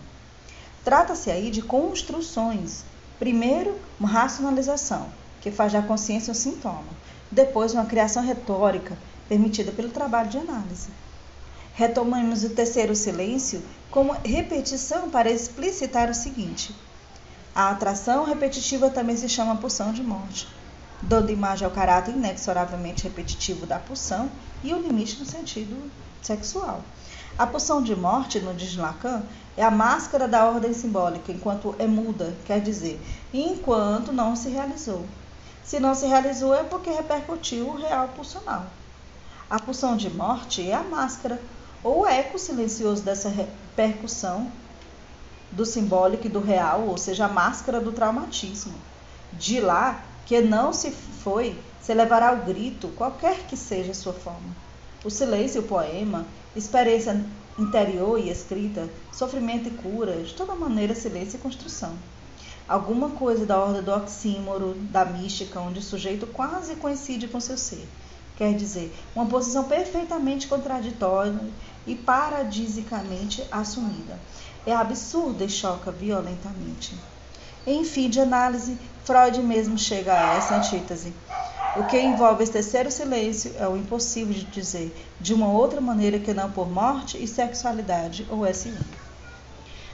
Trata-se 0.83 1.31
aí 1.31 1.49
de 1.49 1.62
construções. 1.62 2.83
Primeiro, 3.17 3.79
uma 3.99 4.09
racionalização, 4.09 5.07
que 5.41 5.51
faz 5.51 5.71
da 5.71 5.81
consciência 5.81 6.31
um 6.31 6.36
sintoma. 6.36 6.93
Depois, 7.31 7.73
uma 7.73 7.86
criação 7.86 8.21
retórica, 8.21 8.97
permitida 9.29 9.71
pelo 9.71 9.89
trabalho 9.89 10.29
de 10.29 10.38
análise. 10.38 10.89
Retomamos 11.75 12.43
o 12.43 12.51
terceiro 12.51 12.95
silêncio 12.95 13.63
como 13.89 14.15
repetição 14.23 15.09
para 15.09 15.31
explicitar 15.31 16.07
o 16.07 16.13
seguinte: 16.13 16.73
a 17.55 17.69
atração 17.71 18.25
repetitiva 18.25 18.91
também 18.91 19.17
se 19.17 19.27
chama 19.27 19.57
pulsão 19.57 19.91
de 19.91 20.03
morte, 20.03 20.47
dando 21.01 21.31
imagem 21.31 21.65
ao 21.65 21.73
caráter 21.73 22.12
inexoravelmente 22.12 23.03
repetitivo 23.03 23.65
da 23.65 23.79
pulsão 23.79 24.29
e 24.63 24.71
o 24.71 24.79
limite 24.79 25.19
no 25.19 25.25
sentido 25.25 25.91
sexual. 26.21 26.83
A 27.39 27.47
pulsão 27.47 27.81
de 27.81 27.95
morte, 27.95 28.39
no 28.39 28.53
diz 28.53 28.75
Lacan, 28.75 29.23
é 29.57 29.63
a 29.63 29.71
máscara 29.71 30.27
da 30.27 30.45
ordem 30.45 30.73
simbólica, 30.75 31.31
enquanto 31.31 31.73
é 31.79 31.88
muda, 31.88 32.36
quer 32.45 32.62
dizer, 32.62 33.01
enquanto 33.33 34.12
não 34.12 34.36
se 34.36 34.49
realizou. 34.49 35.03
Se 35.63 35.79
não 35.79 35.95
se 35.95 36.05
realizou 36.05 36.53
é 36.53 36.63
porque 36.63 36.91
repercutiu 36.91 37.67
o 37.67 37.77
real 37.77 38.09
pulsional. 38.09 38.67
A 39.49 39.59
pulsão 39.59 39.97
de 39.97 40.09
morte 40.09 40.67
é 40.67 40.73
a 40.73 40.83
máscara, 40.83 41.39
ou 41.84 42.02
o 42.02 42.08
eco 42.08 42.39
silencioso 42.39 43.04
dessa 43.04 43.30
repercussão 43.30 44.52
do 45.52 45.65
simbólico 45.65 46.26
e 46.26 46.30
do 46.30 46.39
real, 46.39 46.88
ou 46.88 46.98
seja, 46.98 47.26
a 47.26 47.30
máscara 47.30 47.80
do 47.80 47.91
traumatismo. 47.91 48.74
De 49.34 49.60
lá 49.60 50.04
que 50.26 50.41
não 50.41 50.74
se 50.74 50.91
foi, 50.91 51.56
se 51.82 51.93
levará 51.93 52.30
ao 52.30 52.38
grito, 52.38 52.88
qualquer 52.89 53.46
que 53.48 53.58
seja 53.58 53.91
a 53.91 53.96
sua 53.96 54.13
forma. 54.13 54.56
O 55.04 55.10
silêncio 55.10 55.60
e 55.60 55.65
o 55.65 55.67
poema, 55.67 56.26
experiência 56.56 57.24
interior 57.60 58.17
e 58.19 58.30
escrita, 58.30 58.89
sofrimento 59.12 59.67
e 59.67 59.72
cura, 59.72 60.24
de 60.24 60.34
toda 60.34 60.56
maneira 60.56 60.96
silêncio 60.96 61.38
e 61.38 61.41
construção. 61.41 61.93
Alguma 62.67 63.10
coisa 63.10 63.46
da 63.46 63.60
ordem 63.60 63.84
do 63.84 63.91
oxímoro, 63.91 64.74
da 64.89 65.04
mística, 65.04 65.60
onde 65.60 65.80
o 65.80 65.84
sujeito 65.84 66.26
quase 66.28 66.76
coincide 66.76 67.28
com 67.28 67.39
seu 67.39 67.58
ser. 67.58 67.86
Quer 68.38 68.56
dizer, 68.56 68.91
uma 69.13 69.26
posição 69.26 69.65
perfeitamente 69.65 70.48
contraditória 70.48 71.38
e 71.86 71.96
paradisicamente 71.96 73.43
assumida 73.52 74.19
é 74.65 74.74
absurda 74.74 75.43
e 75.43 75.50
choca 75.50 75.91
violentamente. 75.91 76.96
Em 77.65 77.84
fim 77.84 78.10
de 78.10 78.19
análise, 78.19 78.78
Freud 79.04 79.41
mesmo 79.41 79.78
chega 79.78 80.13
a 80.13 80.36
essa 80.36 80.56
antítese. 80.56 81.13
O 81.76 81.84
que 81.84 82.00
envolve 82.00 82.43
esse 82.43 82.52
terceiro 82.52 82.91
silêncio 82.91 83.52
é 83.58 83.67
o 83.67 83.76
impossível 83.76 84.34
de 84.34 84.46
dizer 84.46 84.96
de 85.19 85.34
uma 85.34 85.52
outra 85.52 85.82
maneira 85.82 86.19
que 86.19 86.34
não 86.34 86.52
por 86.52 86.69
morte 86.69 87.22
e 87.22 87.28
sexualidade 87.28 88.28
ou 88.30 88.39
S1. 88.41 88.74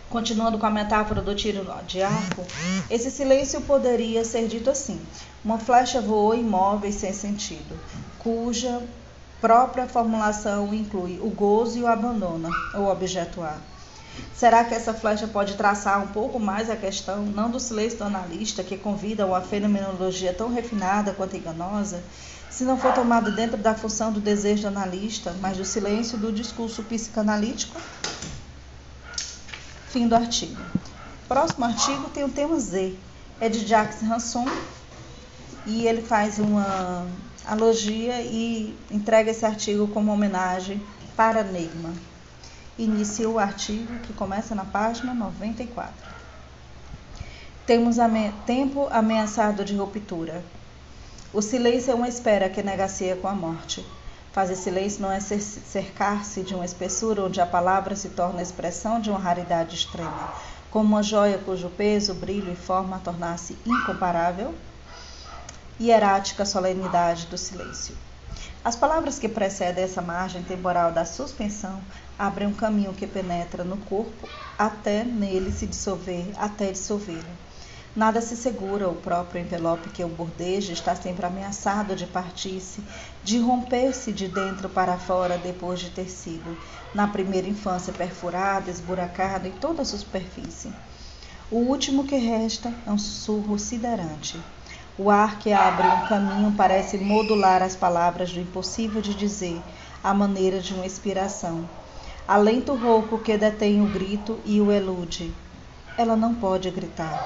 Continuando 0.10 0.58
com 0.58 0.66
a 0.66 0.72
metáfora 0.72 1.22
do 1.22 1.36
tiro 1.36 1.66
de 1.88 2.02
arco, 2.02 2.44
esse 2.90 3.12
silêncio 3.12 3.62
poderia 3.62 4.26
ser 4.26 4.48
dito 4.48 4.70
assim: 4.70 5.00
uma 5.46 5.60
flecha 5.60 6.02
voou 6.02 6.36
imóvel 6.36 6.92
sem 6.92 7.14
sentido, 7.14 7.80
cuja 8.18 8.82
própria 9.42 9.88
formulação 9.88 10.74
inclui 10.74 11.20
o 11.22 11.30
gozo 11.30 11.78
e 11.78 11.84
o 11.84 11.88
abandono, 11.88 12.50
ou 12.74 12.90
objeto 12.90 13.42
A. 13.42 13.56
Será 14.34 14.64
que 14.64 14.74
essa 14.74 14.94
flecha 14.94 15.28
pode 15.28 15.56
traçar 15.56 16.02
um 16.04 16.08
pouco 16.08 16.40
mais 16.40 16.70
a 16.70 16.76
questão, 16.76 17.26
não 17.26 17.50
do 17.50 17.60
silêncio 17.60 18.00
do 18.00 18.04
analista, 18.04 18.64
que 18.64 18.78
convida 18.78 19.24
a 19.24 19.28
uma 19.28 19.42
fenomenologia 19.42 20.34
tão 20.34 20.54
refinada 20.54 21.14
quanto 21.14 21.38
enganosa, 21.38 22.04
se 22.50 22.64
não 22.64 22.78
for 22.78 22.94
tomado 22.94 23.34
dentro 23.34 23.58
da 23.58 23.76
função 23.76 24.12
do 24.12 24.20
desejo 24.20 24.64
do 24.64 24.68
analista, 24.68 25.34
mas 25.40 25.58
do 25.58 25.64
silêncio 25.64 26.18
do 26.18 26.32
discurso 26.32 26.84
psicanalítico? 26.84 27.80
Fim 29.90 30.08
do 30.08 30.16
artigo. 30.16 30.62
Próximo 31.28 31.66
artigo 31.66 32.10
tem 32.10 32.24
o 32.24 32.30
tema 32.30 32.60
Z. 32.60 32.96
É 33.40 33.48
de 33.48 33.66
Jacques 33.66 34.04
Hanson 34.04 34.46
e 35.66 35.88
ele 35.88 36.02
faz 36.02 36.40
uma 36.40 37.06
alogia 37.52 38.22
e 38.22 38.78
entrega 38.92 39.32
esse 39.32 39.46
artigo 39.46 39.88
como 39.88 40.12
homenagem 40.12 40.82
para 41.16 41.44
Neigman 41.44 41.96
inicia 42.84 43.30
o 43.30 43.38
artigo 43.38 44.00
que 44.00 44.14
começa 44.14 44.56
na 44.56 44.64
página 44.64 45.14
94. 45.14 45.94
Temos 47.66 48.00
ame 48.00 48.34
tempo 48.46 48.88
ameaçado 48.90 49.66
de 49.66 49.76
ruptura. 49.76 50.44
O 51.34 51.42
silêncio 51.42 51.92
é 51.92 51.96
uma 51.96 52.08
espera 52.08 52.50
que 52.50 52.64
negocia 52.64 53.16
com 53.16 53.28
a 53.28 53.36
morte. 53.36 53.86
Fazer 54.32 54.56
silêncio 54.56 55.02
não 55.02 55.12
é 55.12 55.20
cercar-se 55.20 56.42
de 56.42 56.56
uma 56.56 56.66
espessura 56.66 57.24
onde 57.24 57.42
a 57.42 57.46
palavra 57.46 57.96
se 57.96 58.10
torna 58.10 58.40
a 58.40 58.44
expressão 58.44 59.02
de 59.02 59.10
uma 59.10 59.20
raridade 59.20 59.76
extrema, 59.76 60.34
como 60.72 60.88
uma 60.88 61.04
joia 61.04 61.38
cujo 61.38 61.70
peso, 61.70 62.14
brilho 62.14 62.54
e 62.54 62.56
forma 62.56 63.00
tornar-se 63.00 63.58
incomparável. 63.66 64.56
Hierática 65.82 66.46
solenidade 66.46 67.28
do 67.28 67.38
silêncio. 67.38 67.96
As 68.66 68.76
palavras 68.76 69.18
que 69.18 69.30
precedem 69.30 69.86
essa 69.86 70.02
margem 70.02 70.44
temporal 70.44 70.92
da 70.92 71.06
suspensão 71.06 71.82
abrem 72.18 72.50
um 72.50 72.54
caminho 72.54 72.94
que 72.94 73.08
penetra 73.08 73.64
no 73.64 73.78
corpo 73.78 74.28
até 74.58 75.06
nele 75.06 75.54
se 75.54 75.66
dissolver, 75.66 76.34
até 76.38 76.74
dissolvê-lo. 76.74 77.24
Nada 77.96 78.20
se 78.20 78.36
segura, 78.36 78.90
o 78.90 78.96
próprio 78.96 79.42
envelope 79.42 79.90
que 79.90 80.04
o 80.04 80.10
bordeja 80.10 80.74
está 80.74 80.94
sempre 80.96 81.26
ameaçado 81.26 81.96
de 81.96 82.06
partir-se, 82.06 82.84
de 83.24 83.40
romper-se 83.40 84.12
de 84.12 84.28
dentro 84.28 84.68
para 84.68 84.98
fora 84.98 85.38
depois 85.38 85.80
de 85.80 85.90
ter 85.92 86.10
sido, 86.10 86.58
na 86.94 87.08
primeira 87.08 87.48
infância, 87.48 87.94
perfurado, 87.94 88.70
esburacado 88.70 89.48
em 89.48 89.52
toda 89.52 89.82
a 89.82 89.86
superfície. 89.86 90.74
O 91.50 91.60
último 91.60 92.04
que 92.04 92.18
resta 92.18 92.74
é 92.86 92.92
um 92.92 92.98
sussurro 92.98 93.58
siderante. 93.58 94.38
O 95.02 95.10
ar 95.10 95.40
que 95.40 95.54
abre 95.54 95.88
um 95.88 96.10
caminho 96.10 96.54
parece 96.58 96.98
modular 96.98 97.64
as 97.64 97.74
palavras 97.74 98.34
do 98.34 98.42
impossível 98.42 99.02
de 99.02 99.16
dizer, 99.16 99.64
à 100.04 100.14
maneira 100.14 100.60
de 100.60 100.74
uma 100.74 100.86
inspiração. 100.86 101.64
Alenta 102.28 102.74
o 102.74 102.76
rouco 102.76 103.18
que 103.18 103.38
detém 103.38 103.82
o 103.82 103.86
grito 103.86 104.38
e 104.46 104.60
o 104.60 104.70
elude. 104.70 105.32
Ela 105.98 106.18
não 106.18 106.36
pode 106.36 106.70
gritar. 106.70 107.18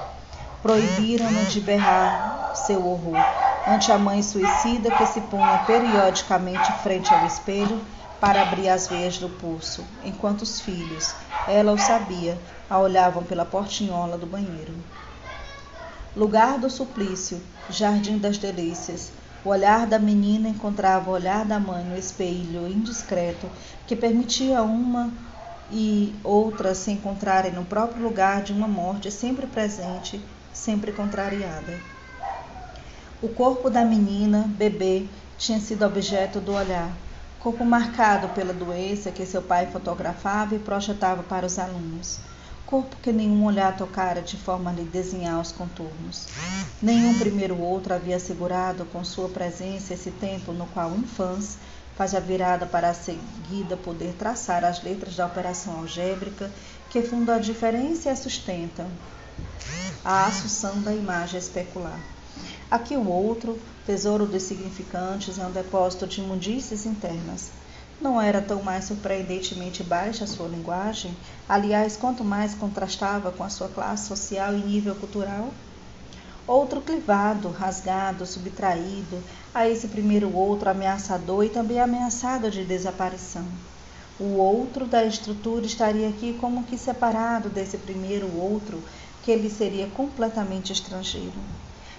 Proibiram-na 0.61 1.41
de 1.49 1.61
berrar 1.61 2.53
seu 2.53 2.85
horror 2.85 3.23
ante 3.65 3.91
a 3.91 3.97
mãe 3.97 4.21
suicida 4.21 4.91
que 4.91 5.07
se 5.07 5.21
punha 5.21 5.57
periodicamente 5.65 6.71
frente 6.71 7.11
ao 7.11 7.25
espelho 7.25 7.81
para 8.21 8.43
abrir 8.43 8.69
as 8.69 8.87
veias 8.87 9.17
do 9.17 9.29
pulso, 9.29 9.83
enquanto 10.05 10.43
os 10.43 10.61
filhos, 10.61 11.15
ela 11.47 11.71
o 11.71 11.79
sabia, 11.79 12.37
a 12.69 12.77
olhavam 12.77 13.23
pela 13.23 13.45
portinhola 13.45 14.15
do 14.15 14.27
banheiro 14.27 14.73
lugar 16.15 16.59
do 16.59 16.69
suplício, 16.69 17.41
jardim 17.69 18.19
das 18.19 18.37
delícias. 18.37 19.11
O 19.43 19.49
olhar 19.49 19.87
da 19.87 19.97
menina 19.97 20.47
encontrava 20.47 21.09
o 21.09 21.13
olhar 21.13 21.43
da 21.43 21.59
mãe 21.59 21.83
no 21.83 21.97
espelho 21.97 22.67
indiscreto 22.67 23.49
que 23.87 23.95
permitia 23.95 24.61
uma 24.61 25.11
e 25.71 26.13
outra 26.23 26.75
se 26.75 26.91
encontrarem 26.91 27.51
no 27.51 27.65
próprio 27.65 28.03
lugar 28.03 28.43
de 28.43 28.53
uma 28.53 28.67
morte 28.67 29.09
sempre 29.09 29.47
presente, 29.47 30.21
sempre 30.53 30.91
contrariada. 30.91 31.79
O 33.21 33.27
corpo 33.27 33.69
da 33.69 33.83
menina, 33.83 34.45
bebê, 34.55 35.07
tinha 35.37 35.59
sido 35.59 35.83
objeto 35.83 36.39
do 36.39 36.53
olhar, 36.53 36.91
corpo 37.39 37.65
marcado 37.65 38.29
pela 38.29 38.53
doença 38.53 39.11
que 39.11 39.25
seu 39.25 39.41
pai 39.41 39.65
fotografava 39.65 40.55
e 40.55 40.59
projetava 40.59 41.23
para 41.23 41.47
os 41.47 41.57
alunos 41.57 42.19
corpo 42.73 42.95
que 43.03 43.11
nenhum 43.11 43.45
olhar 43.45 43.77
tocara 43.77 44.19
de 44.19 44.35
forma 44.35 44.71
a 44.71 44.73
lhe 44.73 44.83
desenhar 44.83 45.39
os 45.39 45.51
contornos. 45.51 46.25
Nenhum 46.81 47.19
primeiro 47.19 47.61
outro 47.61 47.93
havia 47.93 48.15
assegurado 48.15 48.83
com 48.85 49.03
sua 49.03 49.29
presença 49.29 49.93
esse 49.93 50.09
tempo 50.09 50.51
no 50.51 50.65
qual 50.65 50.89
um 50.89 51.03
faz 51.03 52.15
a 52.15 52.19
virada 52.19 52.65
para 52.65 52.89
a 52.89 52.93
seguida 52.95 53.77
poder 53.77 54.15
traçar 54.17 54.65
as 54.65 54.81
letras 54.83 55.15
da 55.15 55.27
operação 55.27 55.81
algébrica 55.81 56.49
que 56.89 57.03
funda 57.03 57.35
a 57.35 57.39
diferença 57.39 58.09
e 58.09 58.11
a 58.11 58.15
sustenta 58.15 58.87
a 60.03 60.25
assunção 60.25 60.81
da 60.81 60.95
imagem 60.95 61.39
especular. 61.39 61.99
Aqui 62.71 62.97
o 62.97 63.07
outro, 63.07 63.59
tesouro 63.85 64.25
dos 64.25 64.41
significantes, 64.41 65.37
é 65.37 65.45
um 65.45 65.51
depósito 65.51 66.07
de 66.07 66.21
imundícies 66.21 66.87
internas 66.87 67.51
não 68.01 68.21
era 68.21 68.41
tão 68.41 68.61
mais 68.61 68.85
surpreendentemente 68.85 69.83
baixa 69.83 70.23
a 70.25 70.27
sua 70.27 70.47
linguagem? 70.47 71.15
Aliás, 71.47 71.95
quanto 71.95 72.23
mais 72.23 72.53
contrastava 72.53 73.31
com 73.31 73.43
a 73.43 73.49
sua 73.49 73.69
classe 73.69 74.07
social 74.07 74.53
e 74.53 74.61
nível 74.61 74.95
cultural? 74.95 75.49
Outro 76.45 76.81
clivado, 76.81 77.49
rasgado, 77.49 78.25
subtraído, 78.25 79.23
a 79.53 79.67
esse 79.67 79.87
primeiro 79.87 80.35
outro 80.35 80.69
ameaçador 80.69 81.45
e 81.45 81.49
também 81.49 81.79
ameaçado 81.79 82.51
de 82.51 82.65
desaparição. 82.65 83.45
O 84.19 84.35
outro 84.35 84.85
da 84.85 85.05
estrutura 85.05 85.65
estaria 85.65 86.09
aqui 86.09 86.37
como 86.39 86.63
que 86.63 86.77
separado 86.77 87.49
desse 87.49 87.77
primeiro 87.77 88.27
outro, 88.37 88.83
que 89.23 89.31
ele 89.31 89.49
seria 89.49 89.87
completamente 89.87 90.73
estrangeiro. 90.73 91.31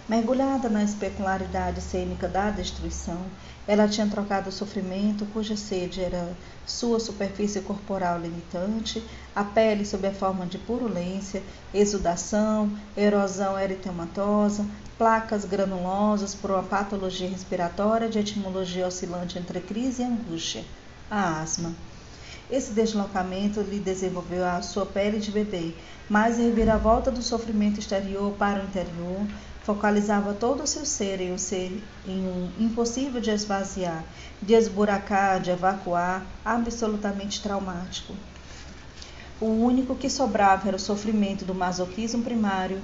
Mergulhada 0.07 0.69
na 0.69 0.85
especularidade 0.85 1.81
cênica 1.81 2.29
da 2.29 2.51
destruição, 2.51 3.23
ela 3.67 3.89
tinha 3.89 4.07
trocado 4.07 4.51
o 4.51 4.53
sofrimento, 4.53 5.25
cuja 5.33 5.57
sede 5.57 6.03
era 6.03 6.37
sua 6.67 7.01
superfície 7.01 7.63
corporal 7.63 8.21
limitante, 8.21 9.03
a 9.35 9.43
pele 9.43 9.83
sob 9.87 10.07
a 10.07 10.13
forma 10.13 10.45
de 10.45 10.59
purulência, 10.59 11.43
exudação, 11.73 12.71
erosão 12.95 13.59
eritematosa, 13.59 14.67
placas 14.99 15.47
granulosas 15.47 16.35
por 16.35 16.51
uma 16.51 16.63
patologia 16.63 17.29
respiratória 17.29 18.07
de 18.07 18.19
etimologia 18.19 18.87
oscilante 18.87 19.39
entre 19.39 19.59
crise 19.59 20.03
e 20.03 20.05
angústia, 20.05 20.67
a 21.11 21.41
asma. 21.41 21.75
Esse 22.51 22.73
deslocamento 22.73 23.63
lhe 23.63 23.79
desenvolveu 23.79 24.45
a 24.45 24.61
sua 24.61 24.85
pele 24.85 25.19
de 25.19 25.31
bebê, 25.31 25.73
mas 26.11 26.37
reviravolta 26.37 27.11
do 27.11 27.23
sofrimento 27.23 27.81
exterior 27.81 28.35
para 28.35 28.61
o 28.61 28.65
interior 28.65 29.27
focalizava 29.65 30.35
todo 30.35 30.63
o 30.63 30.67
seu 30.67 30.85
ser 30.85 31.23
em 31.23 31.33
um 31.33 31.39
ser 31.39 31.83
em 32.07 32.27
um 32.27 32.53
impossível 32.59 33.21
de 33.21 33.31
esvaziar, 33.31 34.05
de 34.41 34.53
esburacar, 34.53 35.41
de 35.41 35.51
evacuar, 35.51 36.25
absolutamente 36.45 37.43
traumático. 37.43 38.15
O 39.41 39.47
único 39.47 39.95
que 39.97 40.11
sobrava 40.11 40.69
era 40.69 40.77
o 40.77 40.81
sofrimento 40.81 41.45
do 41.47 41.55
masoquismo 41.55 42.23
primário, 42.23 42.81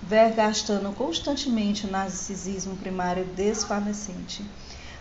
vergastando 0.00 0.92
constantemente 0.92 1.86
o 1.86 1.90
narcisismo 1.90 2.76
primário 2.76 3.24
desfalecente. 3.24 4.44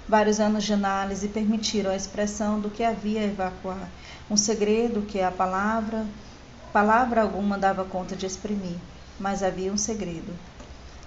Vários 0.10 0.40
anos 0.40 0.64
de 0.64 0.74
análise 0.74 1.28
permitiram 1.28 1.92
a 1.92 1.96
expressão 1.96 2.60
do 2.60 2.72
que 2.72 2.84
havia 2.84 3.22
a 3.22 3.26
evacuar, 3.26 3.90
um 4.32 4.36
segredo 4.36 5.04
que 5.04 5.22
a 5.22 5.30
palavra, 5.30 6.06
palavra 6.74 7.22
alguma 7.22 7.58
dava 7.58 7.86
conta 7.86 8.16
de 8.16 8.26
exprimir, 8.26 8.78
mas 9.20 9.44
havia 9.44 9.72
um 9.72 9.78
segredo. 9.78 10.34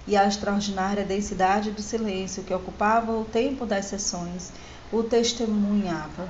E 0.07 0.17
a 0.17 0.27
extraordinária 0.27 1.05
densidade 1.05 1.71
do 1.71 1.81
silêncio 1.81 2.43
que 2.43 2.53
ocupava 2.53 3.11
o 3.11 3.25
tempo 3.25 3.65
das 3.65 3.85
sessões 3.85 4.51
o 4.91 5.03
testemunhava. 5.03 6.27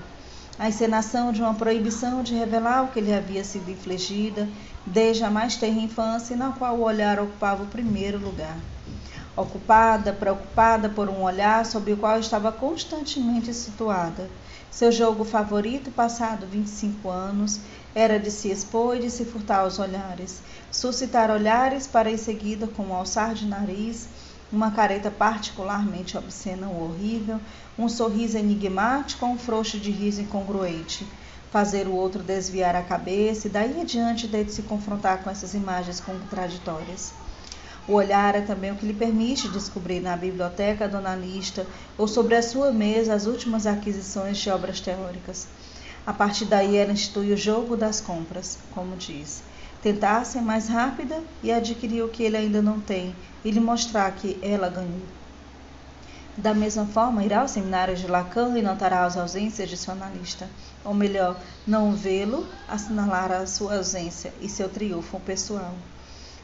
A 0.60 0.70
encenação 0.70 1.32
de 1.32 1.42
uma 1.42 1.54
proibição 1.54 2.22
de 2.22 2.36
revelar 2.36 2.84
o 2.84 2.90
que 2.90 3.02
lhe 3.02 3.14
havia 3.14 3.44
sido 3.44 3.72
infligida 3.72 4.48
desde 4.86 5.24
a 5.24 5.32
mais 5.32 5.56
tenra 5.56 5.80
infância, 5.80 6.36
na 6.36 6.52
qual 6.52 6.78
o 6.78 6.84
olhar 6.84 7.20
ocupava 7.20 7.64
o 7.64 7.68
primeiro 7.68 8.20
lugar 8.20 8.58
ocupada, 9.36 10.12
preocupada 10.12 10.90
por 10.90 11.10
um 11.10 11.24
olhar 11.24 11.66
sobre 11.66 11.94
o 11.94 11.98
qual 11.98 12.20
estava 12.20 12.52
constantemente 12.52 13.54
situada. 13.54 14.30
Seu 14.70 14.92
jogo 14.92 15.24
favorito, 15.24 15.92
passado 15.92 16.48
25 16.48 17.10
anos, 17.10 17.60
era 17.94 18.20
de 18.20 18.32
se 18.32 18.50
expor 18.50 18.98
e 18.98 19.02
de 19.02 19.10
se 19.10 19.26
furtar 19.26 19.60
aos 19.60 19.80
olhares, 19.80 20.42
suscitar 20.72 21.30
olhares 21.30 21.88
para 21.88 22.10
em 22.10 22.18
seguida, 22.18 22.68
com 22.68 22.84
um 22.84 22.94
alçar 22.94 23.34
de 23.34 23.46
nariz, 23.46 24.08
uma 24.52 24.72
careta 24.72 25.10
particularmente 25.10 26.18
obscena 26.18 26.68
ou 26.70 26.90
horrível, 26.90 27.40
um 27.78 27.88
sorriso 27.88 28.38
enigmático 28.38 29.26
ou 29.26 29.34
um 29.34 29.38
frouxo 29.38 29.80
de 29.80 29.92
riso 29.92 30.22
incongruente, 30.22 31.08
fazer 31.52 31.88
o 31.88 31.94
outro 31.94 32.24
desviar 32.24 32.76
a 32.76 32.82
cabeça 32.82 33.48
e 33.48 33.50
daí 33.50 33.82
adiante 33.82 34.28
dele 34.28 34.52
se 34.52 34.62
confrontar 34.64 35.24
com 35.24 35.30
essas 35.30 35.54
imagens 35.54 36.00
contraditórias. 36.00 37.14
O 37.88 37.94
olhar 37.94 38.36
é 38.36 38.42
também 38.42 38.72
o 38.72 38.76
que 38.76 38.86
lhe 38.86 38.94
permite 38.94 39.48
descobrir 39.50 40.00
na 40.00 40.16
biblioteca 40.16 40.88
do 40.88 40.98
analista 40.98 41.66
ou 41.98 42.08
sobre 42.08 42.36
a 42.36 42.42
sua 42.42 42.72
mesa 42.72 43.14
as 43.14 43.26
últimas 43.26 43.66
aquisições 43.66 44.38
de 44.38 44.50
obras 44.50 44.80
teóricas. 44.80 45.48
A 46.06 46.14
partir 46.14 46.46
daí, 46.46 46.78
ela 46.78 46.92
institui 46.92 47.32
o 47.32 47.38
jogo 47.38 47.78
das 47.78 48.02
compras, 48.02 48.58
como 48.74 48.96
diz. 48.96 49.44
Tentar 49.84 50.26
ser 50.26 50.42
mais 50.42 50.68
rápida 50.68 51.24
e 51.44 51.52
adquirir 51.52 52.04
o 52.04 52.10
que 52.10 52.24
ele 52.24 52.38
ainda 52.38 52.62
não 52.62 52.80
tem 52.80 53.16
e 53.44 53.52
lhe 53.52 53.60
mostrar 53.60 54.12
que 54.12 54.40
ela 54.42 54.70
ganhou. 54.70 55.02
Da 56.38 56.54
mesma 56.54 56.86
forma, 56.86 57.24
irá 57.24 57.42
ao 57.42 57.48
seminário 57.48 57.96
de 57.96 58.08
Lacan 58.08 58.58
e 58.58 58.62
notará 58.62 59.04
as 59.06 59.18
ausências 59.18 59.70
de 59.70 59.76
seu 59.76 59.94
analista. 59.94 60.48
Ou 60.84 60.94
melhor, 60.94 61.38
não 61.68 61.94
vê-lo 61.94 62.48
assinalará 62.68 63.40
a 63.40 63.48
sua 63.48 63.76
ausência 63.76 64.34
e 64.42 64.48
seu 64.48 64.70
triunfo 64.70 65.20
pessoal. 65.20 65.76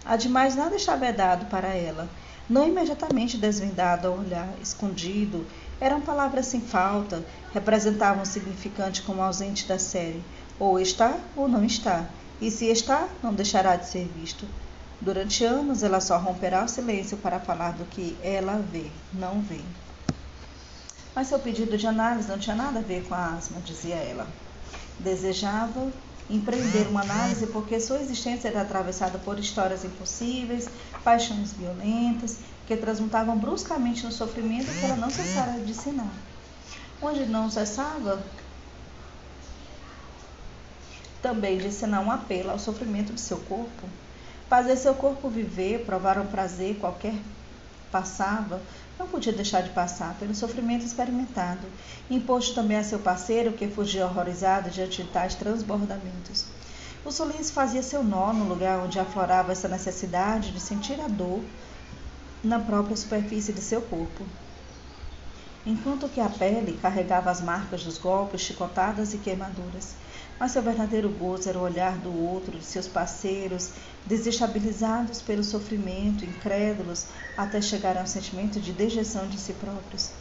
Ademais, 0.06 0.56
nada 0.56 0.76
estava 0.76 1.06
vedado 1.06 1.46
para 1.46 1.70
ela. 1.70 2.08
Não 2.50 2.68
imediatamente 2.68 3.38
desvendado 3.38 4.08
ao 4.08 4.20
olhar, 4.20 4.50
escondido, 4.62 5.46
eram 5.80 6.02
palavras 6.02 6.48
sem 6.48 6.62
falta, 6.62 7.24
representavam 7.54 8.24
o 8.24 8.26
significante 8.26 9.02
como 9.02 9.22
ausente 9.22 9.68
da 9.68 9.78
série. 9.78 10.24
Ou 10.60 10.80
está 10.80 11.18
ou 11.36 11.48
não 11.48 11.64
está. 11.64 12.06
E 12.42 12.50
se 12.50 12.66
está, 12.66 13.08
não 13.22 13.34
deixará 13.34 13.76
de 13.76 13.88
ser 13.88 14.08
visto. 14.08 14.48
Durante 15.00 15.44
anos, 15.44 15.84
ela 15.84 16.02
só 16.02 16.18
romperá 16.18 16.64
o 16.64 16.68
silêncio 16.68 17.18
para 17.18 17.40
falar 17.40 17.74
do 17.74 17.86
que 17.86 18.18
ela 18.24 18.64
vê, 18.72 18.86
não 19.14 19.42
vê. 19.42 19.62
Mas 21.16 21.28
seu 21.28 21.40
pedido 21.40 21.78
de 21.78 21.86
análise 21.86 22.28
não 22.28 22.38
tinha 22.38 22.56
nada 22.56 22.80
a 22.80 22.82
ver 22.82 23.04
com 23.04 23.14
a 23.14 23.36
asma, 23.36 23.62
dizia 23.62 23.96
ela. 23.96 24.28
Desejava 25.00 25.92
empreender 26.30 26.88
uma 26.90 27.02
análise 27.02 27.48
porque 27.48 27.80
sua 27.80 28.00
existência 28.00 28.50
era 28.50 28.62
atravessada 28.62 29.18
por 29.20 29.40
histórias 29.40 29.86
impossíveis, 29.86 30.68
paixões 31.04 31.54
violentas, 31.54 32.40
que 32.68 32.76
transmutavam 32.76 33.38
bruscamente 33.38 34.06
no 34.06 34.12
sofrimento 34.12 34.78
que 34.78 34.86
ela 34.86 34.98
não 34.98 35.10
cessara 35.10 35.54
de 35.54 35.72
ensinar. 35.72 36.12
Onde 37.02 37.26
não 37.26 37.50
cessava, 37.50 38.22
também 41.22 41.58
de 41.58 41.68
ensinar 41.68 42.02
um 42.02 42.12
apelo 42.12 42.52
ao 42.52 42.60
sofrimento 42.60 43.14
de 43.14 43.22
seu 43.22 43.38
corpo. 43.40 43.88
Fazer 44.50 44.76
seu 44.76 44.94
corpo 44.94 45.30
viver, 45.30 45.86
provar 45.86 46.18
um 46.20 46.28
prazer 46.28 46.78
qualquer 46.78 47.16
passava, 47.92 48.62
não 49.00 49.08
podia 49.08 49.32
deixar 49.32 49.62
de 49.62 49.70
passar 49.70 50.16
pelo 50.16 50.36
sofrimento 50.36 50.86
experimentado, 50.86 51.68
imposto 52.10 52.54
também 52.54 52.78
a 52.78 52.84
seu 52.84 53.00
parceiro, 53.00 53.54
que 53.54 53.68
fugia 53.68 54.06
horrorizado 54.06 54.70
diante 54.70 55.04
de 55.04 55.10
tais 55.10 55.36
transbordamentos. 55.36 56.46
O 57.06 57.12
silêncio 57.12 57.54
fazia 57.54 57.82
seu 57.82 58.04
nó 58.04 58.34
no 58.34 58.46
lugar 58.46 58.80
onde 58.80 59.00
aflorava 59.00 59.54
essa 59.54 59.70
necessidade 59.70 60.52
de 60.52 60.60
sentir 60.60 61.00
a 61.00 61.08
dor 61.08 61.42
na 62.44 62.60
própria 62.60 62.96
superfície 62.96 63.54
de 63.54 63.62
seu 63.62 63.82
corpo. 63.82 64.24
Enquanto 65.66 66.08
que 66.08 66.22
a 66.22 66.30
pele 66.30 66.80
carregava 66.82 67.30
as 67.30 67.42
marcas 67.42 67.84
dos 67.84 67.98
golpes, 67.98 68.40
chicotadas 68.40 69.14
e 69.14 69.18
queimaduras, 69.18 69.96
mas 70.40 70.52
seu 70.54 70.62
verdadeiro 70.62 71.10
gozo 71.10 71.50
era 71.50 71.60
o 71.60 71.64
olhar 71.64 71.98
do 71.98 72.16
outro, 72.16 72.58
de 72.58 72.64
seus 72.64 72.88
parceiros, 72.88 73.72
desestabilizados 74.06 75.22
pelo 75.22 75.44
sofrimento, 75.44 76.24
incrédulos, 76.24 77.08
até 77.36 77.60
chegar 77.60 77.98
a 77.98 78.04
um 78.04 78.08
sentimento 78.08 78.62
de 78.62 78.72
dejeção 78.72 79.28
de 79.28 79.38
si 79.38 79.52
próprios. 79.54 80.12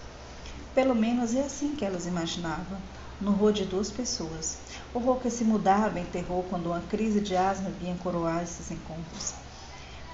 Pelo 0.74 0.94
menos 0.94 1.34
é 1.34 1.42
assim 1.42 1.76
que 1.76 1.84
elas 1.84 2.06
imaginavam, 2.06 2.78
no 3.20 3.30
horror 3.30 3.52
de 3.52 3.64
duas 3.64 3.90
pessoas. 3.90 4.58
Horror 4.92 5.20
que 5.20 5.30
se 5.30 5.44
mudava 5.44 6.00
em 6.00 6.04
terror 6.06 6.44
quando 6.50 6.66
uma 6.66 6.80
crise 6.80 7.20
de 7.20 7.36
asma 7.36 7.70
vinha 7.70 7.96
coroar 8.02 8.42
esses 8.42 8.70
encontros. 8.70 9.45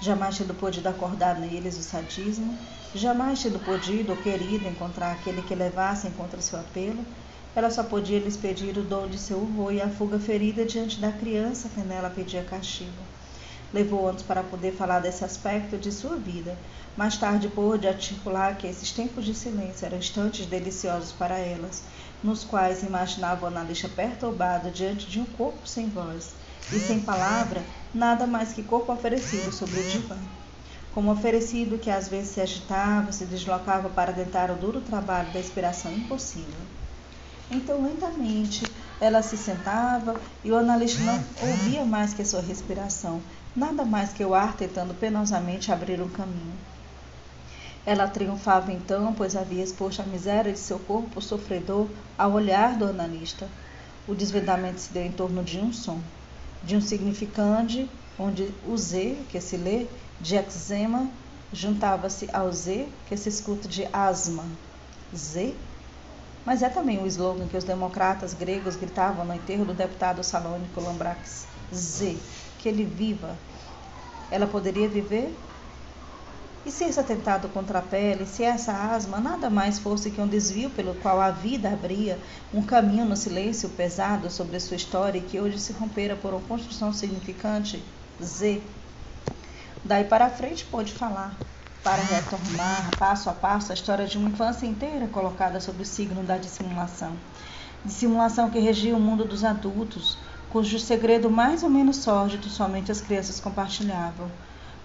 Jamais 0.03 0.37
tendo 0.37 0.53
podido 0.53 0.87
acordar 0.87 1.39
neles 1.39 1.77
o 1.77 1.81
sadismo, 1.81 2.57
jamais 2.93 3.41
tendo 3.41 3.57
podido 3.57 4.09
ou 4.09 4.17
querido 4.17 4.67
encontrar 4.67 5.13
aquele 5.13 5.41
que 5.41 5.55
levasse 5.55 6.07
em 6.07 6.11
contra 6.11 6.41
seu 6.41 6.59
apelo, 6.59 7.05
ela 7.55 7.71
só 7.71 7.83
podia 7.83 8.19
lhes 8.19 8.35
pedir 8.35 8.77
o 8.77 8.83
dom 8.83 9.07
de 9.07 9.17
seu 9.17 9.37
horror 9.37 9.71
e 9.71 9.81
a 9.81 9.87
fuga 9.87 10.19
ferida 10.19 10.65
diante 10.65 10.99
da 10.99 11.09
criança 11.09 11.69
que 11.69 11.79
nela 11.79 12.09
pedia 12.09 12.43
castigo. 12.43 12.91
Levou 13.73 14.05
anos 14.05 14.21
para 14.21 14.43
poder 14.43 14.73
falar 14.73 14.99
desse 14.99 15.23
aspecto 15.23 15.77
de 15.77 15.89
sua 15.89 16.17
vida. 16.17 16.57
Mais 16.97 17.15
tarde 17.15 17.47
pôde 17.47 17.87
articular 17.87 18.57
que 18.57 18.67
esses 18.67 18.91
tempos 18.91 19.23
de 19.23 19.33
silêncio 19.33 19.85
eram 19.85 19.99
instantes 19.99 20.45
deliciosos 20.45 21.13
para 21.13 21.39
elas, 21.39 21.81
nos 22.21 22.43
quais 22.43 22.83
imaginava 22.83 23.45
o 23.45 23.47
analista 23.47 23.87
perturbado 23.87 24.69
diante 24.69 25.05
de 25.05 25.21
um 25.21 25.25
corpo 25.25 25.65
sem 25.65 25.87
voz 25.87 26.42
e 26.71 26.79
sem 26.79 26.99
palavra, 26.99 27.61
nada 27.93 28.25
mais 28.25 28.53
que 28.53 28.63
corpo 28.63 28.91
oferecido 28.91 29.51
sobre 29.51 29.79
o 29.79 29.83
divã. 29.83 30.17
Como 30.93 31.11
oferecido 31.11 31.79
que 31.79 31.89
às 31.89 32.07
vezes 32.07 32.29
se 32.29 32.41
agitava, 32.41 33.11
se 33.11 33.25
deslocava 33.25 33.89
para 33.89 34.13
tentar 34.13 34.51
o 34.51 34.55
duro 34.55 34.79
trabalho 34.81 35.31
da 35.31 35.39
inspiração 35.39 35.91
impossível. 35.91 36.61
Então, 37.49 37.83
lentamente, 37.83 38.63
ela 39.01 39.21
se 39.21 39.35
sentava 39.35 40.15
e 40.43 40.51
o 40.51 40.57
analista 40.57 41.01
não 41.03 41.23
ouvia 41.41 41.83
mais 41.83 42.13
que 42.13 42.21
a 42.21 42.25
sua 42.25 42.41
respiração, 42.41 43.21
nada 43.55 43.83
mais 43.83 44.13
que 44.13 44.23
o 44.23 44.33
ar 44.33 44.55
tentando 44.55 44.93
penosamente 44.93 45.71
abrir 45.71 46.01
um 46.01 46.09
caminho. 46.09 46.53
Ela 47.85 48.07
triunfava 48.07 48.71
então, 48.71 49.13
pois 49.13 49.35
havia 49.35 49.63
exposto 49.63 50.01
a 50.01 50.05
miséria 50.05 50.53
de 50.53 50.59
seu 50.59 50.79
corpo 50.79 51.21
sofredor 51.21 51.87
ao 52.17 52.31
olhar 52.31 52.77
do 52.77 52.85
analista. 52.85 53.47
O 54.07 54.15
desvendamento 54.15 54.79
se 54.79 54.93
deu 54.93 55.03
em 55.03 55.11
torno 55.11 55.43
de 55.43 55.59
um 55.59 55.73
som, 55.73 55.99
de 56.63 56.75
um 56.75 56.81
significante, 56.81 57.89
onde 58.17 58.53
o 58.67 58.77
Z, 58.77 59.25
que 59.29 59.39
se 59.41 59.57
lê, 59.57 59.87
de 60.19 60.35
eczema, 60.35 61.09
juntava-se 61.51 62.29
ao 62.31 62.51
Z, 62.51 62.87
que 63.05 63.17
se 63.17 63.29
escuta 63.29 63.67
de 63.67 63.87
asma. 63.91 64.45
Z 65.15 65.55
mas 66.45 66.61
é 66.61 66.69
também 66.69 67.01
o 67.01 67.07
slogan 67.07 67.47
que 67.47 67.55
os 67.55 67.63
democratas 67.63 68.33
gregos 68.33 68.75
gritavam 68.75 69.25
no 69.25 69.33
enterro 69.33 69.65
do 69.65 69.73
deputado 69.73 70.23
salônico 70.23 70.81
Lambrax 70.81 71.47
Z, 71.73 72.17
que 72.57 72.67
ele 72.67 72.83
viva. 72.83 73.37
Ela 74.29 74.45
poderia 74.45 74.89
viver? 74.89 75.33
E 76.65 76.71
se 76.71 76.85
esse 76.85 76.99
atentado 76.99 77.49
contra 77.49 77.79
a 77.79 77.81
pele, 77.81 78.25
se 78.25 78.41
essa 78.43 78.71
asma 78.71 79.19
nada 79.19 79.49
mais 79.49 79.79
fosse 79.79 80.09
que 80.11 80.21
um 80.21 80.27
desvio 80.27 80.69
pelo 80.69 80.95
qual 80.95 81.19
a 81.19 81.29
vida 81.29 81.69
abria 81.69 82.21
um 82.53 82.61
caminho 82.63 83.05
no 83.05 83.17
silêncio 83.17 83.69
pesado 83.71 84.29
sobre 84.31 84.59
sua 84.59 84.77
história 84.77 85.19
e 85.19 85.23
que 85.23 85.39
hoje 85.41 85.59
se 85.59 85.73
rompera 85.73 86.15
por 86.15 86.33
uma 86.33 86.41
construção 86.41 86.93
significante? 86.93 87.83
Z. 88.23 88.63
Daí 89.83 90.05
para 90.05 90.29
frente 90.29 90.65
pôde 90.65 90.93
falar 90.93 91.37
para 91.83 92.01
retomar 92.01 92.97
passo 92.97 93.29
a 93.29 93.33
passo 93.33 93.71
a 93.71 93.75
história 93.75 94.07
de 94.07 94.17
uma 94.17 94.29
infância 94.29 94.65
inteira 94.65 95.07
colocada 95.09 95.59
sob 95.59 95.81
o 95.81 95.85
signo 95.85 96.23
da 96.23 96.37
dissimulação. 96.37 97.19
dissimulação 97.83 98.49
que 98.49 98.59
regia 98.59 98.95
o 98.95 98.99
mundo 99.01 99.25
dos 99.25 99.43
adultos, 99.43 100.17
cujo 100.49 100.79
segredo 100.79 101.29
mais 101.29 101.61
ou 101.63 101.69
menos 101.69 101.97
sórdido 101.97 102.49
somente 102.49 102.89
as 102.91 103.01
crianças 103.01 103.39
compartilhavam, 103.41 104.31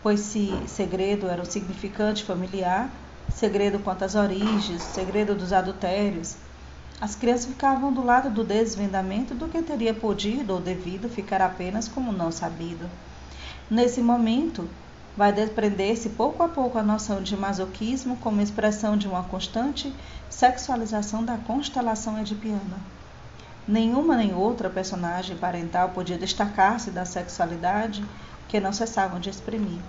pois 0.02 0.20
se 0.20 0.52
segredo 0.66 1.28
era 1.28 1.42
um 1.42 1.44
significante 1.44 2.24
familiar, 2.24 2.90
segredo 3.34 3.78
quanto 3.78 4.04
às 4.04 4.14
origens, 4.14 4.82
segredo 4.82 5.34
dos 5.34 5.52
adultérios, 5.52 6.36
as 7.00 7.14
crianças 7.14 7.46
ficavam 7.46 7.92
do 7.92 8.04
lado 8.04 8.28
do 8.28 8.42
desvendamento 8.42 9.32
do 9.32 9.46
que 9.46 9.62
teria 9.62 9.94
podido 9.94 10.54
ou 10.54 10.60
devido 10.60 11.08
ficar 11.08 11.40
apenas 11.40 11.86
como 11.86 12.10
não 12.10 12.32
sabido. 12.32 12.90
Nesse 13.70 14.00
momento, 14.00 14.68
vai 15.16 15.32
desprender-se 15.32 16.10
pouco 16.10 16.42
a 16.42 16.48
pouco 16.48 16.76
a 16.76 16.82
noção 16.82 17.22
de 17.22 17.36
masoquismo 17.36 18.16
como 18.16 18.40
expressão 18.40 18.96
de 18.96 19.06
uma 19.06 19.22
constante 19.22 19.94
sexualização 20.28 21.24
da 21.24 21.36
constelação 21.36 22.18
edipiana. 22.18 22.78
Nenhuma 23.66 24.16
nem 24.16 24.34
outra 24.34 24.70
personagem 24.70 25.36
parental 25.36 25.90
podia 25.90 26.18
destacar-se 26.18 26.90
da 26.90 27.04
sexualidade 27.04 28.04
que 28.48 28.58
não 28.58 28.72
cessavam 28.72 29.20
de 29.20 29.30
exprimir. 29.30 29.80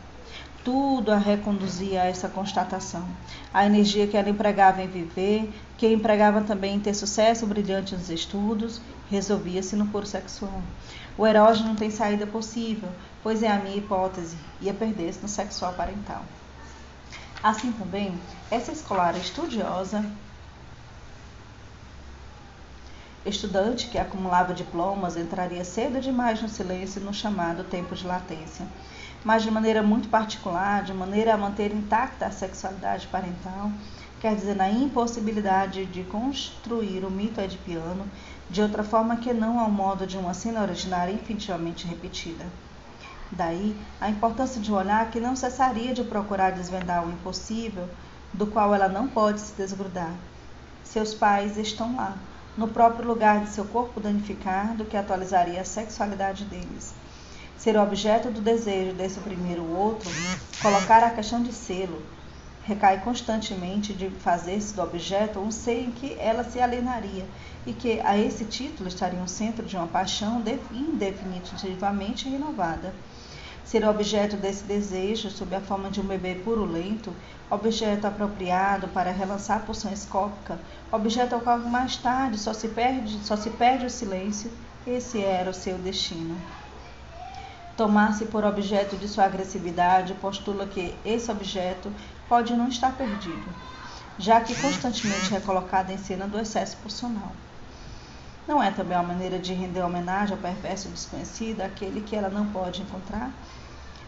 Tudo 0.63 1.11
a 1.11 1.17
reconduzia 1.17 2.01
a 2.01 2.05
essa 2.05 2.27
constatação. 2.27 3.07
A 3.53 3.65
energia 3.65 4.05
que 4.05 4.17
ela 4.17 4.29
empregava 4.29 4.81
em 4.81 4.87
viver, 4.87 5.49
que 5.77 5.87
empregava 5.87 6.41
também 6.41 6.75
em 6.75 6.79
ter 6.79 6.93
sucesso 6.93 7.47
brilhante 7.47 7.95
nos 7.95 8.09
estudos, 8.09 8.81
resolvia-se 9.09 9.75
no 9.75 9.87
puro 9.87 10.05
sexual. 10.05 10.61
O 11.17 11.25
erógeno 11.25 11.69
não 11.69 11.75
tem 11.75 11.89
saída 11.89 12.27
possível, 12.27 12.89
pois 13.23 13.41
é 13.41 13.47
a 13.47 13.57
minha 13.59 13.77
hipótese, 13.77 14.37
ia 14.61 14.73
perder-se 14.73 15.21
no 15.21 15.27
sexual 15.27 15.73
parental. 15.73 16.23
Assim 17.41 17.71
também, 17.71 18.19
essa 18.51 18.71
escolar 18.71 19.15
estudiosa, 19.15 20.05
estudante 23.25 23.87
que 23.87 23.97
acumulava 23.97 24.53
diplomas, 24.53 25.17
entraria 25.17 25.63
cedo 25.63 25.99
demais 25.99 26.41
no 26.41 26.49
silêncio 26.49 27.01
no 27.01 27.13
chamado 27.13 27.63
tempo 27.63 27.95
de 27.95 28.05
latência 28.05 28.65
mas 29.23 29.43
de 29.43 29.51
maneira 29.51 29.83
muito 29.83 30.07
particular, 30.07 30.83
de 30.83 30.93
maneira 30.93 31.33
a 31.33 31.37
manter 31.37 31.73
intacta 31.73 32.27
a 32.27 32.31
sexualidade 32.31 33.07
parental, 33.07 33.71
quer 34.19 34.35
dizer, 34.35 34.55
na 34.55 34.69
impossibilidade 34.69 35.85
de 35.85 36.03
construir 36.03 37.03
o 37.05 37.11
mito 37.11 37.41
edipiano 37.41 38.05
de 38.49 38.61
outra 38.61 38.83
forma 38.83 39.17
que 39.17 39.33
não 39.33 39.59
ao 39.59 39.69
modo 39.69 40.07
de 40.07 40.17
uma 40.17 40.33
cena 40.33 40.61
originária 40.61 41.11
infinitivamente 41.11 41.85
repetida. 41.85 42.45
Daí 43.31 43.75
a 44.01 44.09
importância 44.09 44.59
de 44.59 44.71
um 44.71 44.75
olhar 44.75 45.11
que 45.11 45.19
não 45.19 45.35
cessaria 45.35 45.93
de 45.93 46.03
procurar 46.03 46.51
desvendar 46.51 47.05
o 47.05 47.11
impossível, 47.11 47.87
do 48.33 48.47
qual 48.47 48.73
ela 48.73 48.87
não 48.87 49.07
pode 49.07 49.41
se 49.41 49.53
desgrudar. 49.53 50.13
Seus 50.83 51.13
pais 51.13 51.57
estão 51.57 51.95
lá, 51.95 52.15
no 52.59 52.67
próprio 52.67 53.07
lugar 53.07 53.43
de 53.43 53.49
seu 53.49 53.65
corpo 53.65 53.99
danificado, 53.99 54.85
que 54.85 54.95
atualizaria 54.95 55.61
a 55.61 55.65
sexualidade 55.65 56.45
deles 56.45 56.93
ser 57.59 57.75
objeto 57.75 58.31
do 58.31 58.39
desejo 58.39 58.93
de 58.93 59.09
suprimir 59.09 59.59
o 59.59 59.75
outro, 59.75 60.09
colocar 60.61 61.03
a 61.03 61.09
questão 61.09 61.43
de 61.43 61.51
selo, 61.51 62.01
recai 62.63 63.01
constantemente 63.01 63.93
de 63.93 64.09
fazer-se 64.09 64.73
do 64.73 64.81
objeto 64.81 65.39
um 65.39 65.51
ser 65.51 65.83
em 65.83 65.91
que 65.91 66.15
ela 66.17 66.45
se 66.45 66.61
alienaria 66.61 67.25
e 67.67 67.73
que 67.73 67.99
a 67.99 68.17
esse 68.17 68.45
título 68.45 68.87
estaria 68.87 69.19
um 69.19 69.27
centro 69.27 69.65
de 69.65 69.75
uma 69.75 69.87
paixão 69.87 70.41
indefinitivamente 70.71 72.29
renovada. 72.29 72.93
Ser 73.65 73.87
objeto 73.87 74.35
desse 74.37 74.63
desejo 74.63 75.29
sob 75.29 75.55
a 75.55 75.61
forma 75.61 75.89
de 75.91 76.01
um 76.01 76.05
bebê 76.05 76.35
purulento, 76.35 77.13
objeto 77.51 78.05
apropriado 78.05 78.87
para 78.89 79.11
relançar 79.11 79.57
a 79.57 79.61
pulsão 79.61 79.91
escópica, 79.91 80.59
objeto 80.91 81.35
ao 81.35 81.41
qual 81.41 81.59
mais 81.59 81.97
tarde 81.97 82.37
só 82.37 82.53
se 82.53 82.69
perde, 82.69 83.19
só 83.25 83.35
se 83.35 83.49
perde 83.51 83.85
o 83.85 83.89
silêncio, 83.89 84.51
esse 84.87 85.21
era 85.21 85.49
o 85.49 85.53
seu 85.53 85.77
destino 85.77 86.37
tomar-se 87.79 88.25
por 88.25 88.43
objeto 88.43 88.97
de 88.97 89.07
sua 89.07 89.23
agressividade 89.23 90.13
postula 90.15 90.67
que 90.67 90.93
esse 91.05 91.31
objeto 91.31 91.89
pode 92.27 92.53
não 92.53 92.67
estar 92.67 92.97
perdido, 92.97 93.47
já 94.17 94.41
que 94.41 94.53
constantemente 94.53 95.33
é 95.33 95.39
colocado 95.39 95.89
em 95.89 95.97
cena 95.97 96.27
do 96.27 96.37
excesso 96.37 96.75
pulsional. 96.75 97.31
Não 98.49 98.63
é 98.63 98.71
também 98.71 98.97
uma 98.97 99.03
maneira 99.03 99.37
de 99.37 99.53
render 99.53 99.83
homenagem 99.83 100.35
ao 100.35 100.41
perverso 100.41 100.89
desconhecido, 100.89 101.61
aquele 101.61 102.01
que 102.01 102.15
ela 102.15 102.29
não 102.29 102.47
pode 102.47 102.81
encontrar? 102.81 103.31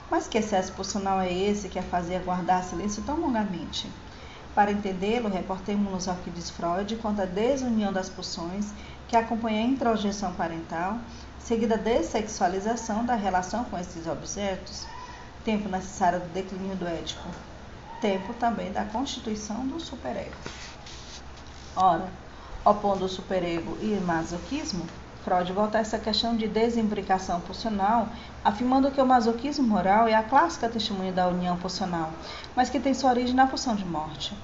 Mas 0.09 0.27
que 0.27 0.35
excesso 0.35 0.73
pulsional 0.73 1.21
é 1.21 1.31
esse 1.31 1.69
que 1.69 1.77
a 1.77 1.83
fazia 1.83 2.17
guardar 2.17 2.63
silêncio 2.63 3.03
tão 3.03 3.19
longamente? 3.19 3.87
Para 4.55 4.71
entendê-lo, 4.71 5.29
reportemos-nos 5.29 6.07
ao 6.07 6.15
que 6.15 6.31
diz 6.31 6.49
Freud 6.49 6.95
quanto 6.95 7.21
à 7.21 7.25
desunião 7.25 7.93
das 7.93 8.09
pulsões 8.09 8.73
que 9.07 9.15
acompanha 9.15 9.61
a 9.61 9.67
introjeção 9.67 10.33
parental 10.33 10.97
seguida 11.37 11.77
dessexualização 11.77 13.05
da 13.05 13.13
relação 13.13 13.63
com 13.65 13.77
esses 13.77 14.07
objetos, 14.07 14.87
tempo 15.45 15.69
necessário 15.69 16.19
do 16.19 16.29
declínio 16.29 16.75
do 16.77 16.87
ético, 16.87 17.29
tempo 18.01 18.33
também 18.33 18.71
da 18.71 18.85
constituição 18.85 19.67
do 19.67 19.79
superego. 19.79 20.33
Ora, 21.75 22.09
opondo 22.63 23.05
o 23.05 23.09
superego 23.09 23.77
e 23.81 23.99
masoquismo, 24.05 24.85
Freud 25.23 25.51
volta 25.53 25.77
a 25.77 25.81
essa 25.81 25.99
questão 25.99 26.35
de 26.35 26.47
desimbricação 26.47 27.39
pulsional, 27.41 28.09
afirmando 28.43 28.89
que 28.89 28.99
o 28.99 29.05
masoquismo 29.05 29.67
moral 29.67 30.07
é 30.07 30.15
a 30.15 30.23
clássica 30.23 30.67
testemunha 30.67 31.11
da 31.11 31.27
união 31.27 31.57
pulsional, 31.57 32.11
mas 32.55 32.69
que 32.69 32.79
tem 32.79 32.93
sua 32.93 33.11
origem 33.11 33.35
na 33.35 33.45
pulsão 33.45 33.75
de 33.75 33.85
morte. 33.85 34.35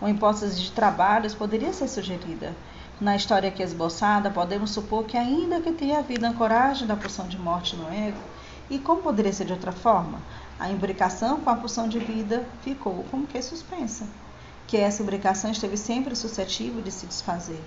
Uma 0.00 0.10
hipótese 0.10 0.60
de 0.60 0.72
trabalhos 0.72 1.34
poderia 1.34 1.72
ser 1.72 1.88
sugerida, 1.88 2.52
na 3.00 3.14
história 3.14 3.50
aqui 3.50 3.62
esboçada, 3.62 4.30
podemos 4.30 4.70
supor 4.70 5.04
que 5.04 5.16
ainda 5.16 5.60
que 5.60 5.70
tenha 5.70 5.98
havido 5.98 6.24
ancoragem 6.24 6.86
da 6.86 6.96
pulsão 6.96 7.28
de 7.28 7.38
morte 7.38 7.76
no 7.76 7.92
ego, 7.92 8.18
e 8.70 8.78
como 8.78 9.02
poderia 9.02 9.32
ser 9.32 9.44
de 9.44 9.52
outra 9.52 9.70
forma? 9.70 10.18
A 10.58 10.70
imbricação 10.70 11.38
com 11.40 11.50
a 11.50 11.56
pulsão 11.56 11.88
de 11.88 11.98
vida 11.98 12.44
ficou 12.62 13.04
como 13.10 13.26
que 13.26 13.40
suspensa, 13.42 14.06
que 14.66 14.76
essa 14.76 15.02
imbricação 15.02 15.50
esteve 15.50 15.76
sempre 15.76 16.14
suscetível 16.16 16.82
de 16.82 16.90
se 16.90 17.06
desfazer. 17.06 17.60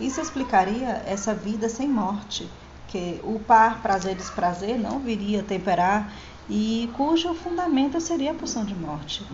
Isso 0.00 0.20
explicaria 0.20 1.02
essa 1.06 1.34
vida 1.34 1.68
sem 1.68 1.88
morte, 1.88 2.48
que 2.86 3.20
o 3.22 3.38
par 3.40 3.82
prazer-desprazer 3.82 4.78
não 4.78 5.00
viria 5.00 5.42
temperar 5.42 6.12
e 6.50 6.88
cujo 6.96 7.34
fundamento 7.34 8.00
seria 8.00 8.30
a 8.30 8.34
pulsão 8.34 8.64
de 8.64 8.74
morte. 8.74 9.26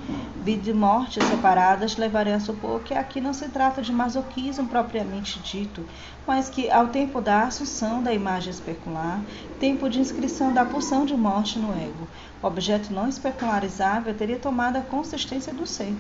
Vida 0.43 0.71
e 0.71 0.73
morte 0.73 1.23
separadas 1.23 1.97
levariam 1.97 2.37
a 2.37 2.41
supor 2.41 2.81
que 2.81 2.93
aqui 2.93 3.21
não 3.21 3.33
se 3.33 3.49
trata 3.49 3.81
de 3.81 3.93
masoquismo 3.93 4.67
propriamente 4.67 5.39
dito, 5.39 5.87
mas 6.27 6.49
que 6.49 6.69
ao 6.71 6.89
tempo 6.89 7.21
da 7.21 7.45
assunção 7.45 8.03
da 8.03 8.13
imagem 8.13 8.51
especular, 8.51 9.21
tempo 9.61 9.89
de 9.89 10.01
inscrição 10.01 10.53
da 10.53 10.65
pulsão 10.65 11.07
de 11.07 11.17
morte 11.17 11.59
no 11.59 11.73
ego, 11.73 12.09
objeto 12.43 12.93
não 12.93 13.09
especularizável 13.09 14.13
teria 14.15 14.39
tomado 14.39 14.77
a 14.77 14.81
consistência 14.81 15.55
do 15.55 15.67
ser. 15.67 15.95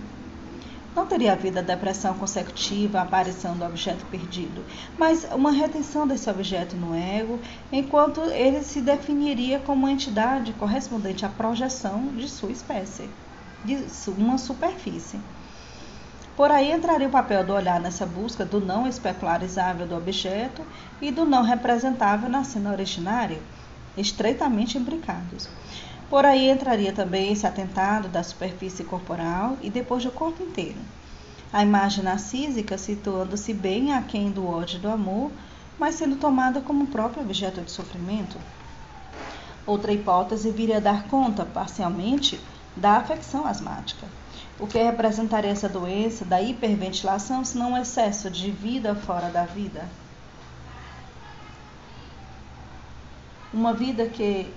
Não 0.94 1.06
teria 1.06 1.32
havido 1.32 1.58
a 1.58 1.62
depressão 1.62 2.14
consecutiva, 2.14 3.00
a 3.00 3.02
aparição 3.02 3.56
do 3.56 3.64
objeto 3.64 4.04
perdido, 4.06 4.64
mas 4.96 5.26
uma 5.32 5.50
retenção 5.50 6.06
desse 6.06 6.30
objeto 6.30 6.76
no 6.76 6.94
ego, 6.94 7.40
enquanto 7.72 8.20
ele 8.20 8.62
se 8.62 8.80
definiria 8.80 9.58
como 9.58 9.86
uma 9.86 9.92
entidade 9.92 10.52
correspondente 10.52 11.26
à 11.26 11.28
projeção 11.28 12.06
de 12.16 12.28
sua 12.28 12.52
espécie, 12.52 13.10
de 13.64 13.84
uma 14.08 14.38
superfície. 14.38 15.18
Por 16.36 16.50
aí 16.50 16.72
entraria 16.72 17.08
o 17.08 17.12
papel 17.12 17.44
do 17.44 17.52
olhar 17.52 17.80
nessa 17.80 18.06
busca 18.06 18.44
do 18.44 18.60
não 18.60 18.86
especularizável 18.86 19.86
do 19.86 19.96
objeto 19.96 20.62
e 21.00 21.10
do 21.10 21.24
não 21.24 21.42
representável 21.42 22.28
na 22.28 22.44
cena 22.44 22.70
originária, 22.70 23.38
estreitamente 23.96 24.78
imbricados. 24.78 25.48
Por 26.14 26.24
aí 26.24 26.48
entraria 26.48 26.92
também 26.92 27.32
esse 27.32 27.44
atentado 27.44 28.06
da 28.06 28.22
superfície 28.22 28.84
corporal 28.84 29.58
e 29.60 29.68
depois 29.68 30.04
do 30.04 30.12
corpo 30.12 30.44
inteiro. 30.44 30.78
A 31.52 31.60
imagem 31.60 32.04
narcísica 32.04 32.78
situando-se 32.78 33.52
bem 33.52 33.92
aquém 33.92 34.30
do 34.30 34.46
ódio 34.46 34.76
e 34.76 34.80
do 34.80 34.88
amor, 34.88 35.32
mas 35.76 35.96
sendo 35.96 36.14
tomada 36.14 36.60
como 36.60 36.86
próprio 36.86 37.24
objeto 37.24 37.62
de 37.62 37.72
sofrimento. 37.72 38.38
Outra 39.66 39.92
hipótese 39.92 40.52
viria 40.52 40.76
a 40.76 40.80
dar 40.80 41.08
conta, 41.08 41.44
parcialmente, 41.44 42.40
da 42.76 42.92
afecção 42.92 43.44
asmática. 43.44 44.06
O 44.60 44.68
que 44.68 44.80
representaria 44.80 45.50
essa 45.50 45.68
doença 45.68 46.24
da 46.24 46.40
hiperventilação 46.40 47.44
se 47.44 47.58
não 47.58 47.72
um 47.72 47.76
excesso 47.76 48.30
de 48.30 48.52
vida 48.52 48.94
fora 48.94 49.30
da 49.30 49.44
vida? 49.44 49.88
Uma 53.52 53.72
vida 53.72 54.06
que 54.06 54.54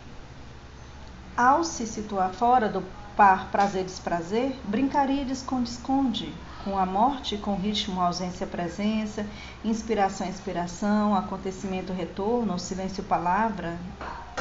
ao 1.38 1.64
se 1.64 1.86
situar 1.86 2.34
fora 2.34 2.68
do 2.68 2.84
par 3.16 3.50
prazer-desprazer, 3.52 4.56
brincaria 4.64 5.24
de 5.24 5.34
esconde-esconde, 5.34 6.34
com 6.64 6.78
a 6.78 6.86
morte, 6.86 7.38
com 7.38 7.56
ritmo, 7.56 8.02
ausência, 8.02 8.46
presença, 8.46 9.26
inspiração, 9.64 10.28
inspiração, 10.28 11.16
acontecimento, 11.16 11.94
retorno, 11.94 12.60
silêncio, 12.60 13.04
palavra, 13.04 13.78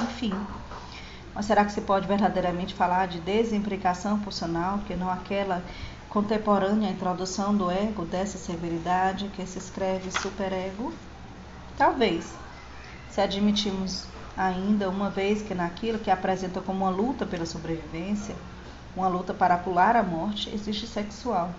enfim. 0.02 0.32
Mas 1.34 1.46
será 1.46 1.64
que 1.64 1.72
se 1.72 1.82
pode 1.82 2.08
verdadeiramente 2.08 2.74
falar 2.74 3.08
de 3.08 3.20
desimplicação 3.20 4.18
pulsional, 4.18 4.78
que 4.86 4.96
não 4.96 5.10
aquela 5.10 5.62
contemporânea 6.08 6.90
introdução 6.90 7.54
do 7.54 7.70
ego, 7.70 8.06
dessa 8.06 8.38
severidade 8.38 9.28
que 9.36 9.46
se 9.46 9.58
escreve 9.58 10.10
superego? 10.10 10.92
Talvez, 11.76 12.34
se 13.10 13.20
admitirmos 13.20 14.06
ainda 14.36 14.90
uma 14.90 15.08
vez 15.08 15.42
que 15.42 15.54
naquilo 15.54 15.98
que 15.98 16.10
apresenta 16.10 16.60
como 16.60 16.84
uma 16.84 16.90
luta 16.90 17.24
pela 17.24 17.46
sobrevivência, 17.46 18.34
uma 18.94 19.08
luta 19.08 19.32
para 19.32 19.56
pular 19.56 19.96
a 19.96 20.02
morte, 20.02 20.50
existe 20.54 20.86
sexual, 20.86 21.50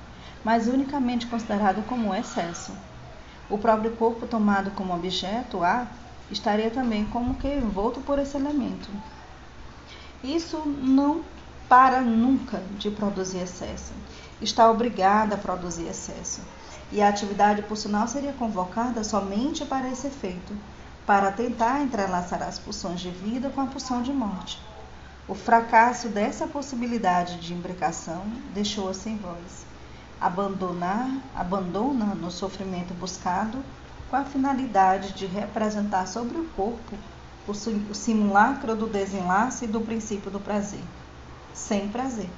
mas 0.43 0.67
unicamente 0.67 1.27
considerado 1.27 1.85
como 1.87 2.09
um 2.09 2.15
excesso. 2.15 2.71
O 3.49 3.57
próprio 3.57 3.91
corpo 3.91 4.27
tomado 4.27 4.71
como 4.71 4.93
objeto 4.93 5.63
A 5.63 5.87
estaria 6.29 6.69
também 6.69 7.05
como 7.05 7.35
que 7.35 7.47
envolto 7.47 8.01
por 8.01 8.19
esse 8.19 8.35
elemento. 8.35 8.89
Isso 10.23 10.57
não 10.65 11.23
para 11.69 12.01
nunca 12.01 12.61
de 12.77 12.89
produzir 12.89 13.39
excesso. 13.39 13.93
Está 14.41 14.69
obrigada 14.69 15.35
a 15.35 15.37
produzir 15.37 15.87
excesso. 15.87 16.41
E 16.91 17.01
a 17.01 17.09
atividade 17.09 17.61
pulsional 17.63 18.07
seria 18.07 18.33
convocada 18.33 19.03
somente 19.03 19.65
para 19.65 19.89
esse 19.89 20.07
efeito, 20.07 20.53
para 21.07 21.31
tentar 21.31 21.81
entrelaçar 21.81 22.43
as 22.43 22.59
pulsões 22.59 22.99
de 22.99 23.09
vida 23.09 23.49
com 23.49 23.61
a 23.61 23.65
pulsão 23.65 24.01
de 24.03 24.11
morte. 24.11 24.61
O 25.25 25.33
fracasso 25.33 26.09
dessa 26.09 26.45
possibilidade 26.45 27.39
de 27.39 27.53
imbricação 27.53 28.25
deixou-a 28.53 28.93
sem 28.93 29.15
voz. 29.17 29.65
Abandonar, 30.19 31.09
abandona 31.33 32.07
no 32.07 32.29
sofrimento 32.29 32.93
buscado 32.93 33.63
com 34.09 34.17
a 34.17 34.25
finalidade 34.25 35.13
de 35.13 35.25
representar 35.25 36.07
sobre 36.07 36.37
o 36.37 36.45
corpo 36.49 36.97
o 37.47 37.95
simulacro 37.95 38.75
do 38.75 38.87
desenlace 38.87 39.65
do 39.65 39.79
princípio 39.79 40.29
do 40.29 40.37
prazer, 40.37 40.83
sem 41.53 41.87
prazer, 41.87 42.29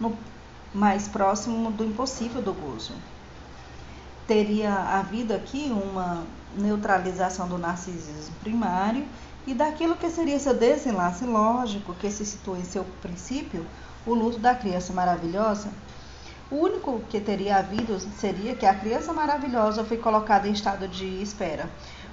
no 0.00 0.16
mais 0.72 1.06
próximo 1.06 1.70
do 1.70 1.84
impossível 1.84 2.40
do 2.40 2.54
gozo. 2.54 2.94
Teria 4.30 4.72
havido 4.72 5.34
aqui 5.34 5.72
uma 5.72 6.22
neutralização 6.56 7.48
do 7.48 7.58
narcisismo 7.58 8.32
primário 8.44 9.04
e 9.44 9.52
daquilo 9.52 9.96
que 9.96 10.08
seria 10.08 10.38
seu 10.38 10.54
desenlace 10.54 11.24
lógico, 11.24 11.94
que 11.94 12.08
se 12.12 12.24
situa 12.24 12.56
em 12.56 12.62
seu 12.62 12.84
princípio, 13.02 13.66
o 14.06 14.14
luto 14.14 14.38
da 14.38 14.54
criança 14.54 14.92
maravilhosa. 14.92 15.72
O 16.48 16.54
único 16.54 17.00
que 17.10 17.18
teria 17.18 17.56
havido 17.56 17.98
seria 18.20 18.54
que 18.54 18.64
a 18.64 18.72
criança 18.72 19.12
maravilhosa 19.12 19.82
foi 19.82 19.96
colocada 19.96 20.46
em 20.46 20.52
estado 20.52 20.86
de 20.86 21.20
espera, 21.20 21.68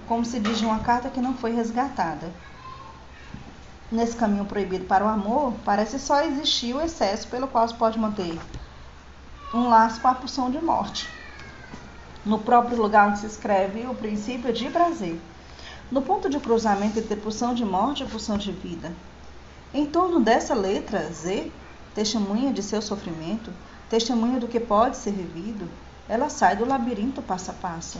como 0.07 0.25
se 0.25 0.39
diz 0.39 0.59
uma 0.61 0.79
carta 0.79 1.11
que 1.11 1.21
não 1.21 1.35
foi 1.35 1.51
resgatada. 1.51 2.31
Nesse 3.91 4.17
caminho 4.17 4.45
proibido 4.45 4.85
para 4.85 5.05
o 5.05 5.07
amor, 5.07 5.53
parece 5.63 5.99
só 5.99 6.23
existir 6.23 6.73
o 6.73 6.81
excesso 6.81 7.27
pelo 7.27 7.47
qual 7.47 7.67
se 7.67 7.75
pode 7.75 7.99
manter 7.99 8.39
um 9.53 9.69
laço 9.69 10.01
com 10.01 10.07
a 10.07 10.15
pulsão 10.15 10.49
de 10.49 10.59
morte. 10.59 11.16
No 12.27 12.39
próprio 12.39 12.75
lugar 12.75 13.07
onde 13.07 13.19
se 13.19 13.25
escreve 13.25 13.87
o 13.87 13.95
princípio 13.95 14.51
de 14.51 14.67
prazer. 14.69 15.17
No 15.89 16.01
ponto 16.01 16.29
de 16.29 16.37
cruzamento 16.41 16.99
entre 16.99 17.15
pulsão 17.15 17.53
de 17.53 17.63
morte 17.63 18.03
e 18.03 18.05
pulsão 18.05 18.37
de 18.37 18.51
vida. 18.51 18.91
Em 19.73 19.85
torno 19.85 20.19
dessa 20.19 20.53
letra 20.53 21.09
Z, 21.09 21.49
testemunha 21.95 22.51
de 22.51 22.61
seu 22.61 22.81
sofrimento, 22.81 23.49
testemunha 23.89 24.41
do 24.41 24.47
que 24.49 24.59
pode 24.59 24.97
ser 24.97 25.11
vivido, 25.11 25.69
ela 26.09 26.27
sai 26.27 26.57
do 26.57 26.65
labirinto 26.65 27.21
passo 27.21 27.51
a 27.51 27.53
passo. 27.53 27.99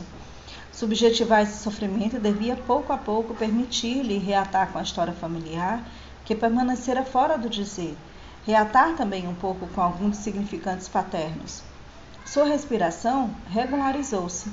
Subjetivar 0.70 1.40
esse 1.40 1.62
sofrimento 1.62 2.20
devia 2.20 2.54
pouco 2.54 2.92
a 2.92 2.98
pouco 2.98 3.34
permitir-lhe 3.34 4.18
reatar 4.18 4.70
com 4.70 4.78
a 4.78 4.82
história 4.82 5.14
familiar, 5.14 5.82
que 6.26 6.34
permanecera 6.34 7.02
fora 7.02 7.38
do 7.38 7.48
dizer, 7.48 7.96
reatar 8.44 8.94
também 8.94 9.26
um 9.26 9.34
pouco 9.34 9.66
com 9.68 9.80
alguns 9.80 10.18
significantes 10.18 10.86
paternos. 10.86 11.62
Sua 12.30 12.44
respiração 12.44 13.30
regularizou-se. 13.48 14.52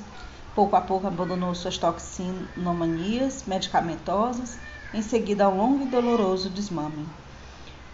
Pouco 0.54 0.74
a 0.76 0.80
pouco 0.80 1.06
abandonou 1.06 1.54
suas 1.54 1.76
toxinomanias 1.76 3.44
medicamentosas, 3.46 4.56
em 4.94 5.02
seguida 5.02 5.44
ao 5.44 5.54
longo 5.54 5.82
e 5.82 5.86
doloroso 5.86 6.48
desmame. 6.48 7.06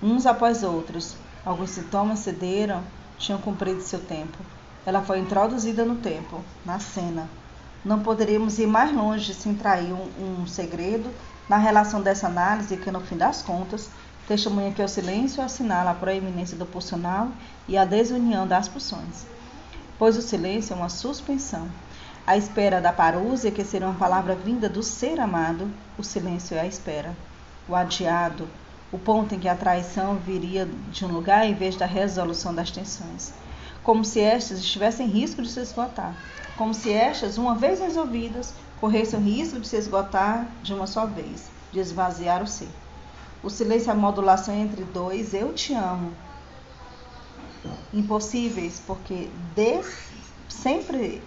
Uns 0.01 0.25
após 0.25 0.63
outros, 0.63 1.17
alguns 1.45 1.71
sintomas 1.71 2.21
cederam, 2.21 2.85
tinham 3.19 3.41
cumprido 3.41 3.83
seu 3.83 3.99
tempo. 3.99 4.39
Ela 4.87 5.03
foi 5.03 5.19
introduzida 5.19 5.85
no 5.85 5.97
tempo, 5.97 6.41
na 6.65 6.79
cena, 6.79 7.29
não 7.85 7.99
poderíamos 8.05 8.61
ir 8.61 8.69
mais 8.69 8.95
longe 8.95 9.35
sem 9.35 9.53
trair 9.53 9.93
um, 9.93 10.43
um 10.43 10.47
segredo 10.47 11.11
na 11.49 11.57
relação 11.57 12.01
dessa 12.01 12.29
análise 12.29 12.77
que, 12.77 12.93
no 12.93 13.01
fim 13.01 13.17
das 13.17 13.43
contas, 13.43 13.91
testemunha 14.29 14.71
que 14.71 14.81
o 14.81 14.89
silêncio 14.89 15.43
assinala 15.43 15.91
a 15.91 15.95
proeminência 15.95 16.57
do 16.57 16.67
pulsional 16.67 17.27
e 17.67 17.77
a 17.77 17.85
desunião 17.85 18.47
das 18.47 18.69
pulsões. 18.69 19.33
Pois 19.99 20.17
o 20.17 20.23
silêncio 20.23 20.73
é 20.73 20.77
uma 20.77 20.89
suspensão. 20.89 21.69
A 22.27 22.37
espera 22.37 22.81
da 22.81 22.93
parúzia, 22.93 23.51
que 23.51 23.65
seria 23.65 23.89
uma 23.89 23.99
palavra 23.99 24.35
vinda 24.35 24.69
do 24.69 24.83
ser 24.83 25.21
amado, 25.21 25.71
o 25.99 26.03
silêncio 26.03 26.57
é 26.57 26.61
a 26.61 26.67
espera. 26.67 27.17
O 27.69 27.75
adiado, 27.75 28.49
o 28.93 28.99
ponto 28.99 29.35
em 29.35 29.39
que 29.39 29.49
a 29.49 29.57
traição 29.57 30.17
viria 30.17 30.69
de 30.91 31.05
um 31.05 31.13
lugar 31.13 31.47
em 31.47 31.55
vez 31.55 31.77
da 31.77 31.87
resolução 31.87 32.55
das 32.55 32.71
tensões. 32.71 33.33
Como 33.83 34.05
se 34.05 34.21
estas 34.21 34.59
estivessem 34.59 35.07
em 35.07 35.11
risco 35.11 35.43
de 35.43 35.49
se 35.49 35.61
esgotar 35.61 36.15
como 36.57 36.75
se 36.75 36.93
estas, 36.93 37.39
uma 37.39 37.55
vez 37.55 37.81
resolvidas, 37.81 38.53
corressem 38.81 39.19
o 39.19 39.23
risco 39.23 39.59
de 39.59 39.67
se 39.67 39.77
esgotar 39.77 40.47
de 40.63 40.75
uma 40.75 40.87
só 40.87 41.07
vez, 41.07 41.51
de 41.73 41.81
esvaziar 41.81 42.43
o 42.43 42.47
ser. 42.47 42.69
O 43.43 43.49
silêncio 43.51 43.91
é 43.91 43.93
a 43.93 43.97
modulação 43.97 44.55
entre 44.55 44.85
dois 44.85 45.33
eu 45.35 45.53
te 45.55 45.73
amo. 45.75 46.13
Impossíveis, 47.93 48.81
porque 48.87 49.29
des, 49.55 50.11
sempre 50.49 51.23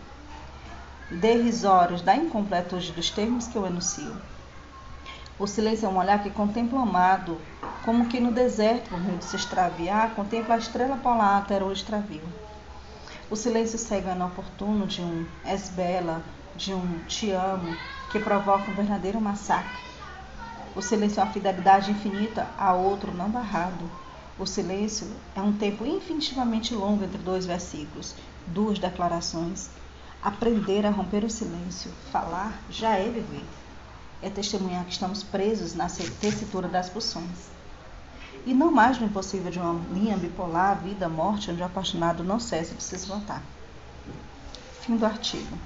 derrisórios 1.12 2.02
da 2.02 2.16
incompletude 2.16 2.92
dos 2.92 3.10
termos 3.12 3.48
que 3.48 3.58
eu 3.58 3.66
enuncio. 3.66 4.16
O 5.38 5.46
silêncio 5.46 5.86
é 5.86 5.90
um 5.90 5.98
olhar 5.98 6.24
que 6.24 6.30
contempla 6.30 6.80
o 6.80 6.82
amado, 6.82 7.38
como 7.84 8.08
que 8.08 8.20
no 8.20 8.32
deserto, 8.32 8.90
por 8.90 9.00
meio 9.00 9.18
de 9.18 9.26
se 9.26 9.36
extraviar, 9.36 10.16
contempla 10.16 10.56
a 10.56 10.58
estrela 10.58 10.98
polar 10.98 11.42
até 11.42 11.62
o 11.64 11.72
extravio. 11.72 12.24
O 13.30 13.36
silêncio 13.36 13.78
cego 13.78 14.10
é 14.10 14.14
inoportuno 14.14 14.88
de 14.88 15.02
um 15.02 15.26
és 15.44 15.70
bela, 15.70 16.24
de 16.56 16.74
um 16.74 17.00
te 17.00 17.32
amo, 17.32 17.78
que 18.10 18.20
provoca 18.20 18.72
um 18.72 18.74
verdadeiro 18.74 19.20
massacre. 19.20 19.84
O 20.76 20.82
silêncio 20.82 21.20
é 21.20 21.24
uma 21.24 21.34
fidelidade 21.34 21.92
infinita 21.92 22.48
a 22.58 22.74
outro 22.74 23.14
não 23.14 23.30
barrado. 23.30 23.90
O 24.38 24.46
silêncio 24.46 25.08
é 25.36 25.42
um 25.42 25.54
tempo 25.54 25.86
infinitivamente 25.86 26.74
longo 26.74 27.04
entre 27.04 27.18
dois 27.18 27.46
versículos, 27.46 28.16
duas 28.48 28.80
declarações. 28.80 29.70
Aprender 30.22 30.86
a 30.86 30.90
romper 30.90 31.24
o 31.24 31.30
silêncio, 31.30 31.92
falar, 32.12 32.60
já 32.70 32.98
é 32.98 33.10
viver. 33.10 33.46
É 34.22 34.30
testemunhar 34.30 34.86
que 34.86 34.92
estamos 34.92 35.24
presos 35.24 35.74
na 35.74 35.88
tessitura 35.88 36.68
das 36.68 36.90
pulsões 36.90 37.56
e 38.46 38.54
não 38.54 38.72
mais 38.72 39.00
no 39.00 39.08
impossível 39.08 39.52
de 39.52 39.60
uma 39.60 39.82
linha 39.92 40.16
bipolar, 40.16 40.80
vida, 40.80 41.10
morte, 41.10 41.50
onde 41.50 41.62
o 41.62 41.66
apaixonado 41.66 42.24
não 42.24 42.40
cessa 42.40 42.76
de 42.76 42.84
se 42.84 42.96
esgotar. 42.96 43.42
Fim 44.82 44.98
do 44.98 45.06
artigo. 45.06 45.58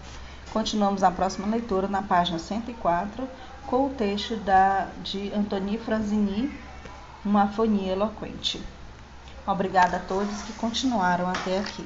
Continuamos 0.53 1.03
a 1.03 1.11
próxima 1.11 1.47
leitura 1.47 1.88
na 1.88 2.01
página 2.01 2.39
104 2.39 3.28
com 3.67 3.88
o 3.88 3.89
texto 3.89 4.38
da, 4.38 4.88
de 5.03 5.32
Antoni 5.34 5.78
Franzini, 5.78 6.51
Uma 7.26 7.43
Afonia 7.43 7.91
Eloquente. 7.91 8.61
Obrigada 9.45 9.97
a 9.97 9.99
todos 9.99 10.41
que 10.43 10.53
continuaram 10.53 11.28
até 11.28 11.59
aqui. 11.59 11.86